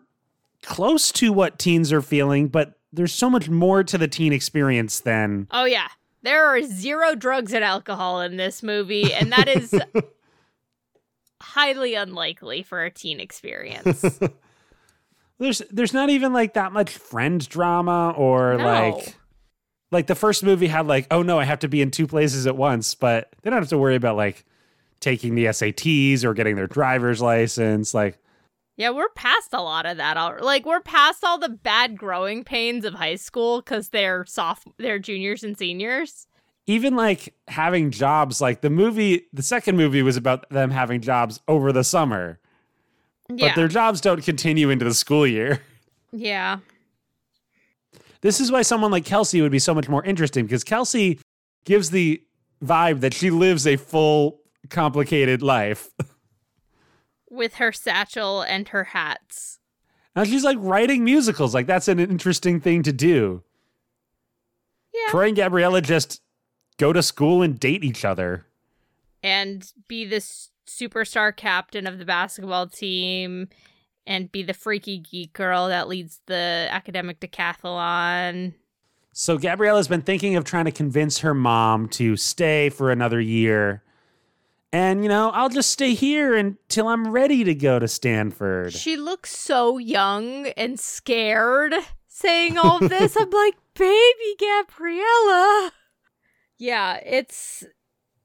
close 0.62 1.10
to 1.12 1.32
what 1.32 1.58
teens 1.58 1.92
are 1.92 2.02
feeling, 2.02 2.48
but 2.48 2.78
there's 2.92 3.12
so 3.14 3.30
much 3.30 3.48
more 3.48 3.84
to 3.84 3.96
the 3.96 4.08
teen 4.08 4.32
experience 4.32 5.00
than 5.00 5.46
oh 5.52 5.64
yeah, 5.64 5.88
there 6.22 6.44
are 6.46 6.60
zero 6.62 7.14
drugs 7.14 7.52
and 7.54 7.62
alcohol 7.64 8.20
in 8.20 8.36
this 8.36 8.62
movie, 8.62 9.14
and 9.14 9.30
that 9.32 9.48
is 9.48 9.72
highly 11.40 11.94
unlikely 11.94 12.62
for 12.62 12.84
a 12.84 12.90
teen 12.90 13.20
experience. 13.20 14.18
there's 15.38 15.62
there's 15.70 15.94
not 15.94 16.10
even 16.10 16.32
like 16.32 16.54
that 16.54 16.72
much 16.72 16.90
friend 16.90 17.48
drama 17.48 18.12
or 18.16 18.56
No. 18.58 18.64
like 18.64 19.16
like 19.90 20.06
the 20.06 20.14
first 20.14 20.42
movie 20.44 20.68
had 20.68 20.86
like 20.86 21.06
oh 21.10 21.22
no 21.22 21.38
I 21.38 21.44
have 21.44 21.58
to 21.60 21.68
be 21.68 21.80
in 21.82 21.90
two 21.90 22.06
places 22.06 22.46
at 22.46 22.56
once 22.56 22.94
but 22.94 23.30
they 23.42 23.50
don't 23.50 23.60
have 23.60 23.68
to 23.70 23.78
worry 23.78 23.96
about 23.96 24.16
like 24.16 24.44
taking 25.00 25.34
the 25.34 25.46
SATs 25.46 26.24
or 26.24 26.34
getting 26.34 26.56
their 26.56 26.66
driver's 26.66 27.20
license 27.22 27.94
like 27.94 28.18
Yeah, 28.76 28.90
we're 28.90 29.08
past 29.10 29.52
a 29.52 29.60
lot 29.62 29.86
of 29.86 29.96
that. 29.98 30.16
Like 30.42 30.64
we're 30.66 30.80
past 30.80 31.24
all 31.24 31.38
the 31.38 31.48
bad 31.48 31.96
growing 31.98 32.44
pains 32.44 32.84
of 32.84 32.94
high 32.94 33.16
school 33.16 33.60
because 33.60 33.90
they're 33.90 34.24
soft, 34.26 34.68
they're 34.78 34.98
juniors 34.98 35.42
and 35.42 35.56
seniors. 35.58 36.26
even 36.66 36.94
like 36.96 37.34
having 37.48 37.90
jobs 37.90 38.40
like 38.40 38.60
the 38.60 38.70
movie 38.70 39.26
the 39.32 39.42
second 39.42 39.76
movie 39.76 40.02
was 40.02 40.16
about 40.16 40.48
them 40.50 40.70
having 40.70 41.00
jobs 41.00 41.40
over 41.48 41.72
the 41.72 41.82
summer 41.84 42.38
Yeah, 43.28 43.48
but 43.48 43.56
their 43.56 43.68
jobs 43.68 44.00
don't 44.00 44.22
continue 44.24 44.70
into 44.70 44.84
the 44.84 44.94
school 44.94 45.26
year 45.26 45.62
yeah, 46.12 46.58
this 48.22 48.40
is 48.40 48.50
why 48.52 48.62
someone 48.62 48.90
like 48.90 49.04
Kelsey 49.04 49.40
would 49.40 49.52
be 49.52 49.58
so 49.58 49.74
much 49.74 49.88
more 49.88 50.04
interesting 50.04 50.44
because 50.46 50.64
Kelsey 50.64 51.18
gives 51.64 51.90
the 51.90 52.22
vibe 52.62 53.00
that 53.00 53.14
she 53.14 53.30
lives 53.30 53.66
a 53.66 53.76
full 53.76 54.40
complicated 54.68 55.42
life 55.42 55.90
with 57.30 57.54
her 57.54 57.72
satchel 57.72 58.42
and 58.42 58.68
her 58.68 58.84
hats. 58.84 59.58
Now 60.14 60.24
she's 60.24 60.44
like 60.44 60.58
writing 60.60 61.04
musicals. 61.04 61.54
Like 61.54 61.66
that's 61.66 61.88
an 61.88 61.98
interesting 62.00 62.60
thing 62.60 62.82
to 62.82 62.92
do. 62.92 63.42
Yeah, 64.92 65.10
Troy 65.10 65.28
and 65.28 65.36
Gabriella 65.36 65.80
just 65.80 66.20
go 66.78 66.92
to 66.92 67.02
school 67.02 67.42
and 67.42 67.58
date 67.58 67.84
each 67.84 68.04
other. 68.04 68.46
and 69.22 69.72
be 69.86 70.04
this 70.04 70.50
superstar 70.66 71.34
captain 71.34 71.86
of 71.86 71.98
the 71.98 72.04
basketball 72.04 72.66
team, 72.66 73.48
and 74.06 74.30
be 74.32 74.42
the 74.42 74.54
freaky 74.54 74.98
geek 74.98 75.32
girl 75.32 75.68
that 75.68 75.88
leads 75.88 76.20
the 76.26 76.68
academic 76.70 77.20
decathlon. 77.20 78.54
So 79.12 79.38
Gabriella's 79.38 79.88
been 79.88 80.02
thinking 80.02 80.36
of 80.36 80.44
trying 80.44 80.66
to 80.66 80.72
convince 80.72 81.18
her 81.18 81.34
mom 81.34 81.88
to 81.90 82.16
stay 82.16 82.70
for 82.70 82.90
another 82.90 83.20
year. 83.20 83.82
And 84.72 85.02
you 85.02 85.08
know, 85.08 85.30
I'll 85.30 85.48
just 85.48 85.70
stay 85.70 85.94
here 85.94 86.36
until 86.36 86.88
I'm 86.88 87.10
ready 87.10 87.42
to 87.44 87.54
go 87.54 87.78
to 87.78 87.88
Stanford. 87.88 88.72
She 88.72 88.96
looks 88.96 89.36
so 89.36 89.78
young 89.78 90.46
and 90.48 90.78
scared 90.78 91.74
saying 92.06 92.58
all 92.58 92.82
of 92.82 92.88
this. 92.88 93.16
I'm 93.16 93.30
like, 93.30 93.56
baby 93.74 94.36
Gabriella. 94.38 95.72
Yeah, 96.58 97.00
it's. 97.04 97.64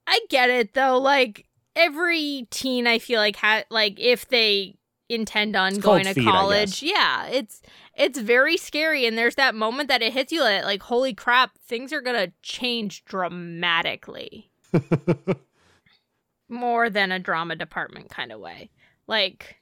I 0.06 0.20
get 0.30 0.52
it 0.52 0.74
though. 0.76 1.00
Like 1.00 1.48
every 1.76 2.48
teen, 2.52 2.86
I 2.86 3.00
feel 3.00 3.20
like 3.20 3.38
had 3.38 3.66
like 3.72 4.00
if 4.00 4.28
they 4.28 4.76
intend 5.10 5.56
on 5.56 5.70
It's 5.74 5.78
going 5.78 6.06
to 6.06 6.14
feet, 6.14 6.24
college, 6.26 6.82
yeah, 6.84 7.28
it's 7.28 7.62
it's 7.96 8.20
very 8.20 8.58
scary. 8.58 9.06
And 9.06 9.18
there's 9.18 9.36
that 9.36 9.56
moment 9.56 9.90
that 9.90 10.02
it 10.02 10.14
hits 10.14 10.32
you 10.32 10.40
that 10.42 10.66
like, 10.66 10.84
holy 10.84 11.14
crap, 11.14 11.58
things 11.60 11.94
are 11.94 12.02
gonna 12.02 12.32
change 12.42 13.06
dramatically. 13.06 14.52
More 16.50 16.90
than 16.90 17.12
a 17.12 17.20
drama 17.20 17.56
department 17.56 18.10
kind 18.10 18.32
of 18.32 18.40
way. 18.40 18.70
Like 19.08 19.58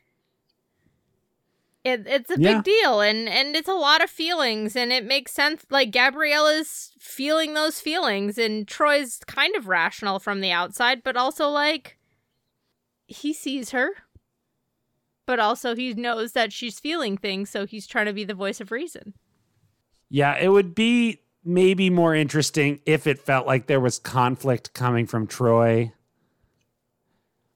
it, 1.83 2.03
it's 2.07 2.29
a 2.31 2.39
Yeah. 2.39 2.55
big 2.55 2.63
deal 2.63 3.01
and 3.01 3.27
and 3.27 3.55
it's 3.55 3.67
a 3.67 3.73
lot 3.73 4.01
of 4.03 4.09
feelings 4.09 4.75
and 4.75 4.91
it 4.93 5.03
makes 5.05 5.33
sense 5.33 5.65
like 5.69 5.91
gabriella's 5.91 6.93
feeling 6.97 7.53
those 7.53 7.81
feelings 7.81 8.37
and 8.37 8.67
troy's 8.69 9.19
kind 9.27 9.53
of 9.57 9.67
rational 9.67 10.17
from 10.17 10.39
the 10.39 10.49
outside 10.51 11.03
but 11.03 11.17
also 11.17 11.49
like 11.49 11.97
he 13.07 13.33
sees 13.33 13.71
her 13.71 13.89
but 15.25 15.39
also 15.39 15.75
he 15.75 15.93
knows 15.93 16.33
that 16.33 16.51
she's 16.53 16.79
feeling 16.79 17.17
things 17.17 17.49
so 17.49 17.65
he's 17.65 17.87
trying 17.87 18.05
to 18.05 18.13
be 18.13 18.23
the 18.23 18.33
voice 18.33 18.59
of 18.61 18.71
reason 18.71 19.13
yeah, 20.09 20.37
it 20.39 20.49
would 20.49 20.75
be 20.75 21.21
maybe 21.43 21.89
more 21.89 22.13
interesting 22.13 22.81
if 22.85 23.07
it 23.07 23.17
felt 23.17 23.47
like 23.47 23.65
there 23.65 23.79
was 23.79 23.97
conflict 23.97 24.71
coming 24.75 25.07
from 25.07 25.25
Troy. 25.25 25.91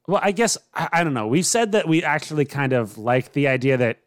Well, 0.08 0.19
I 0.23 0.32
guess 0.32 0.58
I, 0.73 0.89
I 0.91 1.03
don't 1.03 1.13
know. 1.13 1.27
We 1.27 1.43
said 1.43 1.73
that 1.73 1.88
we 1.88 2.03
actually 2.03 2.45
kind 2.45 2.73
of 2.73 2.97
like 2.97 3.34
the 3.34 3.47
idea 3.47 3.77
that 3.77 3.99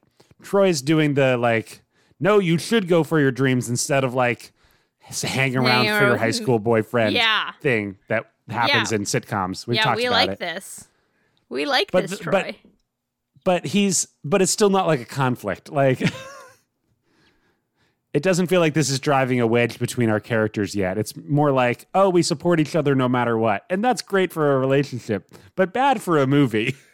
Troy's 0.42 0.82
doing 0.82 1.14
the 1.14 1.36
like, 1.36 1.82
no, 2.18 2.40
you 2.40 2.58
should 2.58 2.88
go 2.88 3.04
for 3.04 3.20
your 3.20 3.30
dreams 3.30 3.68
instead 3.68 4.02
of 4.02 4.14
like 4.14 4.52
hang 4.98 5.56
around 5.56 5.84
for 5.86 6.06
your 6.06 6.16
high 6.16 6.30
school 6.30 6.58
boyfriend 6.58 7.14
yeah 7.14 7.52
thing 7.60 7.98
that 8.08 8.30
happens 8.48 8.90
Yeah. 8.92 8.96
in 8.96 9.02
sitcoms. 9.04 9.66
We've 9.66 9.76
yeah 9.76 9.82
talked 9.84 9.96
we 9.98 10.06
about 10.06 10.14
like 10.16 10.30
it. 10.30 10.38
this 10.40 10.88
we 11.48 11.66
like 11.66 11.90
But 11.92 12.02
this 12.02 12.10
th- 12.12 12.22
troy 12.22 12.32
But 12.32 12.54
he's 13.64 14.08
but 14.24 14.42
it's 14.42 14.52
still 14.52 14.70
not 14.70 14.86
like 14.86 15.00
a 15.00 15.04
conflict. 15.04 15.70
Like 15.70 16.00
it 18.12 18.22
doesn't 18.22 18.48
feel 18.48 18.60
like 18.60 18.74
this 18.74 18.90
is 18.90 18.98
driving 18.98 19.40
a 19.40 19.46
wedge 19.46 19.78
between 19.78 20.10
our 20.10 20.20
characters 20.20 20.74
yet. 20.74 20.98
It's 20.98 21.16
more 21.16 21.52
like, 21.52 21.86
oh, 21.94 22.10
we 22.10 22.22
support 22.22 22.60
each 22.60 22.74
other 22.74 22.94
no 22.94 23.08
matter 23.08 23.38
what. 23.38 23.64
And 23.70 23.84
that's 23.84 24.02
great 24.02 24.32
for 24.32 24.52
a 24.52 24.58
relationship, 24.58 25.30
but 25.54 25.72
bad 25.72 26.02
for 26.02 26.18
a 26.18 26.26
movie. 26.26 26.76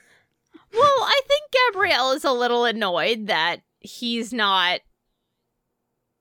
Well, 0.72 0.82
I 0.82 1.20
think 1.26 1.44
Gabrielle 1.72 2.11
is 2.12 2.24
a 2.24 2.32
little 2.32 2.66
annoyed 2.66 3.28
that 3.28 3.62
he's 3.80 4.30
not 4.32 4.80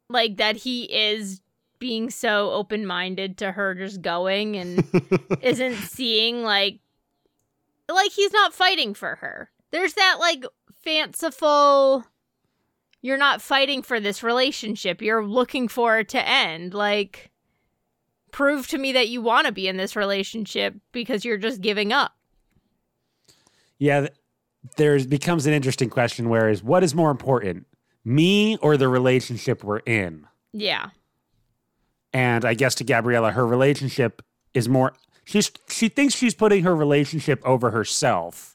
like 0.07 0.38
that 0.38 0.55
he 0.55 0.83
is 0.83 1.41
being 1.79 2.09
so 2.09 2.51
open-minded 2.51 3.38
to 3.39 3.51
her 3.51 3.75
just 3.75 4.01
going 4.01 4.55
and 4.55 4.83
isn't 5.41 5.75
seeing 5.75 6.43
like 6.43 6.79
like 7.89 8.11
he's 8.11 8.31
not 8.31 8.53
fighting 8.53 8.93
for 8.93 9.15
her. 9.15 9.49
There's 9.71 9.93
that 9.93 10.17
like 10.19 10.45
fanciful 10.84 12.06
you're 13.06 13.17
not 13.17 13.39
fighting 13.39 13.84
for 13.84 13.99
this 13.99 14.23
relationship. 14.23 14.99
You're 14.99 15.23
looking 15.23 15.67
for 15.67 15.99
it 15.99 16.10
to 16.10 16.28
end. 16.28 16.73
Like 16.73 17.30
prove 18.32 18.67
to 18.69 18.80
me 18.80 18.93
that 18.93 19.10
you 19.10 19.21
want 19.21 19.45
to 19.45 19.54
be 19.54 19.67
in 19.67 19.78
this 19.78 19.95
relationship 19.95 20.73
because 20.91 21.23
you're 21.23 21.38
just 21.38 21.62
giving 21.62 21.93
up. 21.93 22.13
Yeah, 23.78 23.99
th- 24.01 24.13
there 24.78 25.06
becomes 25.06 25.45
an 25.45 25.54
interesting 25.54 25.89
question 25.89 26.30
where 26.30 26.49
is 26.49 26.63
what 26.63 26.84
is 26.84 26.95
more 26.95 27.12
important, 27.12 27.67
me 28.04 28.58
or 28.58 28.75
the 28.75 28.88
relationship 28.88 29.63
we're 29.63 29.80
in? 29.80 30.25
Yeah. 30.51 30.89
And 32.12 32.43
I 32.43 32.56
guess 32.56 32.73
to 32.75 32.84
Gabriella, 32.84 33.32
her 33.32 33.45
relationship 33.45 34.23
is 34.56 34.67
more 34.67 34.93
she's 35.25 35.51
she 35.69 35.89
thinks 35.89 36.15
she's 36.15 36.34
putting 36.34 36.63
her 36.63 36.75
relationship 36.75 37.39
over 37.45 37.69
herself. 37.69 38.54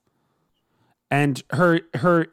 And 1.10 1.42
her 1.50 1.80
her 1.94 2.28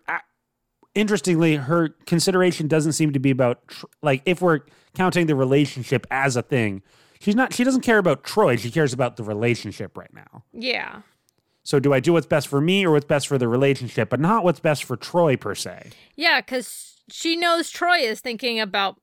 interestingly, 0.94 1.56
her 1.56 1.90
consideration 2.06 2.68
doesn't 2.68 2.94
seem 2.94 3.14
to 3.14 3.20
be 3.20 3.32
about 3.32 3.68
tr- 3.68 3.86
like 4.02 4.22
if 4.26 4.42
we're 4.42 4.62
counting 4.96 5.28
the 5.28 5.36
relationship 5.36 6.06
as 6.12 6.36
a 6.36 6.42
thing, 6.42 6.82
she's 7.20 7.36
not 7.36 7.54
she 7.54 7.64
doesn't 7.64 7.82
care 7.82 7.98
about 7.98 8.24
Troy. 8.24 8.56
She 8.56 8.72
cares 8.72 8.94
about 8.94 9.16
the 9.16 9.24
relationship 9.24 9.98
right 9.98 10.14
now. 10.14 10.44
Yeah. 10.54 11.02
So 11.64 11.80
do 11.80 11.94
I 11.94 12.00
do 12.00 12.14
what's 12.14 12.26
best 12.26 12.48
for 12.48 12.62
me 12.62 12.86
or 12.86 12.92
what's 12.92 13.06
best 13.06 13.28
for 13.28 13.38
the 13.38 13.48
relationship, 13.48 14.10
but 14.10 14.20
not 14.20 14.44
what's 14.44 14.60
best 14.60 14.86
for 14.86 14.96
Troy 14.96 15.36
per 15.36 15.54
se? 15.54 15.90
Yeah, 16.16 16.40
because 16.40 17.02
she 17.10 17.36
knows 17.36 17.70
Troy 17.70 17.98
is 17.98 18.22
thinking 18.22 18.60
about 18.60 19.02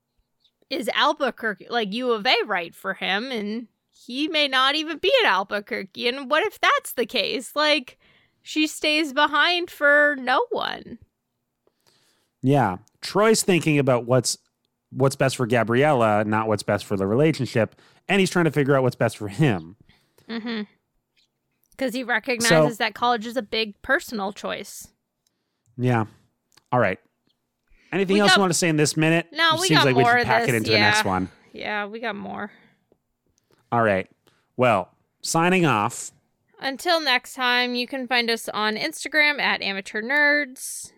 is 0.70 0.88
Albuquerque 0.94 1.66
like 1.68 1.92
U 1.92 2.12
of 2.12 2.26
A 2.26 2.34
right 2.46 2.74
for 2.74 2.94
him, 2.94 3.30
and 3.30 3.68
he 3.90 4.28
may 4.28 4.48
not 4.48 4.74
even 4.74 4.98
be 4.98 5.12
at 5.22 5.30
Albuquerque. 5.30 6.08
And 6.08 6.30
what 6.30 6.44
if 6.46 6.58
that's 6.60 6.94
the 6.94 7.06
case? 7.06 7.54
Like 7.54 7.98
she 8.44 8.66
stays 8.68 9.12
behind 9.12 9.70
for 9.70 10.14
no 10.20 10.46
one. 10.50 10.98
Yeah. 12.42 12.76
Troy's 13.00 13.42
thinking 13.42 13.78
about 13.80 14.04
what's 14.04 14.38
what's 14.90 15.16
best 15.16 15.36
for 15.36 15.46
Gabriella, 15.46 16.22
not 16.24 16.46
what's 16.46 16.62
best 16.62 16.84
for 16.84 16.96
the 16.96 17.06
relationship, 17.06 17.74
and 18.08 18.20
he's 18.20 18.30
trying 18.30 18.44
to 18.44 18.52
figure 18.52 18.76
out 18.76 18.82
what's 18.84 18.94
best 18.94 19.16
for 19.16 19.26
him. 19.28 19.74
Mm-hmm. 20.28 20.62
Because 21.72 21.92
he 21.94 22.04
recognizes 22.04 22.78
that 22.78 22.94
college 22.94 23.26
is 23.26 23.36
a 23.36 23.42
big 23.42 23.80
personal 23.82 24.32
choice. 24.32 24.86
Yeah. 25.76 26.04
All 26.70 26.78
right. 26.78 27.00
Anything 27.92 28.14
We 28.14 28.20
else 28.20 28.30
got- 28.32 28.36
you 28.36 28.40
want 28.42 28.52
to 28.52 28.58
say 28.58 28.68
in 28.68 28.76
this 28.76 28.96
minute? 28.96 29.26
No, 29.32 29.54
It 29.54 29.60
we 29.60 29.66
seems 29.68 29.78
got 29.80 29.86
like 29.86 29.96
we 29.96 30.02
more 30.02 30.12
should 30.12 30.20
of 30.20 30.26
pack 30.26 30.42
this, 30.42 30.50
it 30.50 30.54
into 30.54 30.70
yeah. 30.70 30.76
the 30.76 30.80
next 30.96 31.04
one. 31.04 31.28
Yeah, 31.52 31.86
we 31.86 31.98
got 31.98 32.14
more. 32.14 32.50
All 33.72 33.82
right. 33.82 34.08
Well, 34.56 34.90
signing 35.22 35.66
off. 35.66 36.12
Until 36.64 36.98
next 36.98 37.34
time, 37.34 37.74
you 37.74 37.86
can 37.86 38.08
find 38.08 38.30
us 38.30 38.48
on 38.48 38.76
Instagram 38.76 39.38
at 39.38 39.60
Amateur 39.60 40.00
Nerds. 40.00 40.92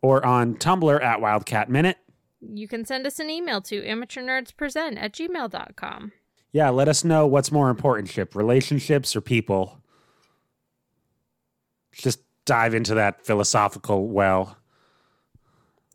Or 0.00 0.24
on 0.24 0.54
Tumblr 0.54 1.02
at 1.02 1.20
Wildcat 1.20 1.68
Minute. 1.68 1.98
You 2.40 2.66
can 2.66 2.86
send 2.86 3.06
us 3.06 3.18
an 3.18 3.28
email 3.28 3.60
to 3.62 3.82
amateurnerdspresent 3.82 4.96
at 4.96 5.12
gmail.com. 5.12 6.12
Yeah, 6.52 6.70
let 6.70 6.88
us 6.88 7.04
know 7.04 7.26
what's 7.26 7.52
more 7.52 7.68
important, 7.68 8.08
ship 8.08 8.34
relationships 8.34 9.14
or 9.14 9.20
people. 9.20 9.82
Just 11.92 12.20
dive 12.46 12.72
into 12.72 12.94
that 12.94 13.24
philosophical 13.26 14.08
well. 14.08 14.56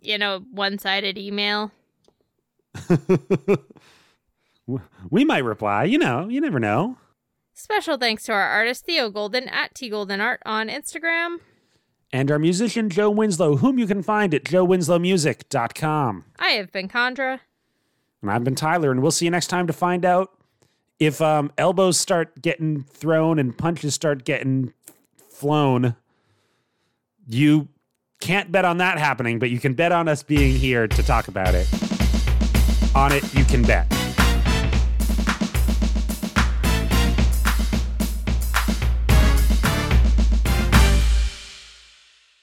You 0.02 0.20
know, 0.20 0.46
one 0.52 0.78
sided 0.78 1.18
email. 1.18 1.72
We 5.12 5.24
might 5.26 5.44
reply. 5.44 5.84
You 5.84 5.98
know, 5.98 6.28
you 6.28 6.42
never 6.42 6.60
know. 6.60 6.98
Special 7.58 7.96
thanks 7.96 8.24
to 8.24 8.34
our 8.34 8.50
artist 8.50 8.86
Theo 8.86 9.10
Golden 9.10 9.48
at 9.48 9.74
T 9.74 9.88
Golden 9.88 10.20
Art 10.20 10.42
on 10.46 10.68
Instagram. 10.68 11.38
And 12.12 12.30
our 12.30 12.38
musician, 12.38 12.90
Joe 12.90 13.10
Winslow, 13.10 13.56
whom 13.58 13.80
you 13.80 13.88
can 13.88 14.04
find 14.04 14.34
at 14.34 14.44
joewinslowmusic.com. 14.44 16.26
I 16.38 16.50
have 16.50 16.74
been 16.74 16.90
Chandra. 16.90 17.40
And 18.22 18.30
I've 18.30 18.44
been 18.44 18.56
Tyler, 18.56 18.92
and 18.92 19.02
we'll 19.02 19.12
see 19.12 19.24
you 19.24 19.32
next 19.32 19.48
time 19.48 19.68
to 19.68 19.74
find 19.74 20.04
out 20.04 20.32
if 21.00 21.22
um, 21.22 21.50
elbows 21.58 21.98
start 21.98 22.42
getting 22.42 22.84
thrown 22.84 23.40
and 23.40 23.58
punches 23.58 23.94
start 23.94 24.26
getting 24.26 24.74
flown. 25.30 25.96
You 27.26 27.70
can't 28.20 28.52
bet 28.52 28.66
on 28.66 28.80
that 28.80 28.98
happening, 29.00 29.40
but 29.40 29.50
you 29.50 29.60
can 29.62 29.76
bet 29.76 29.94
on 29.94 30.10
us 30.10 30.24
being 30.24 30.56
here 30.58 30.90
to 30.90 31.04
talk 31.04 31.30
about 31.30 31.56
it. 31.56 31.70
On 32.94 33.14
it, 33.14 33.34
you 33.34 33.46
can 33.46 33.64
bet. 33.64 33.95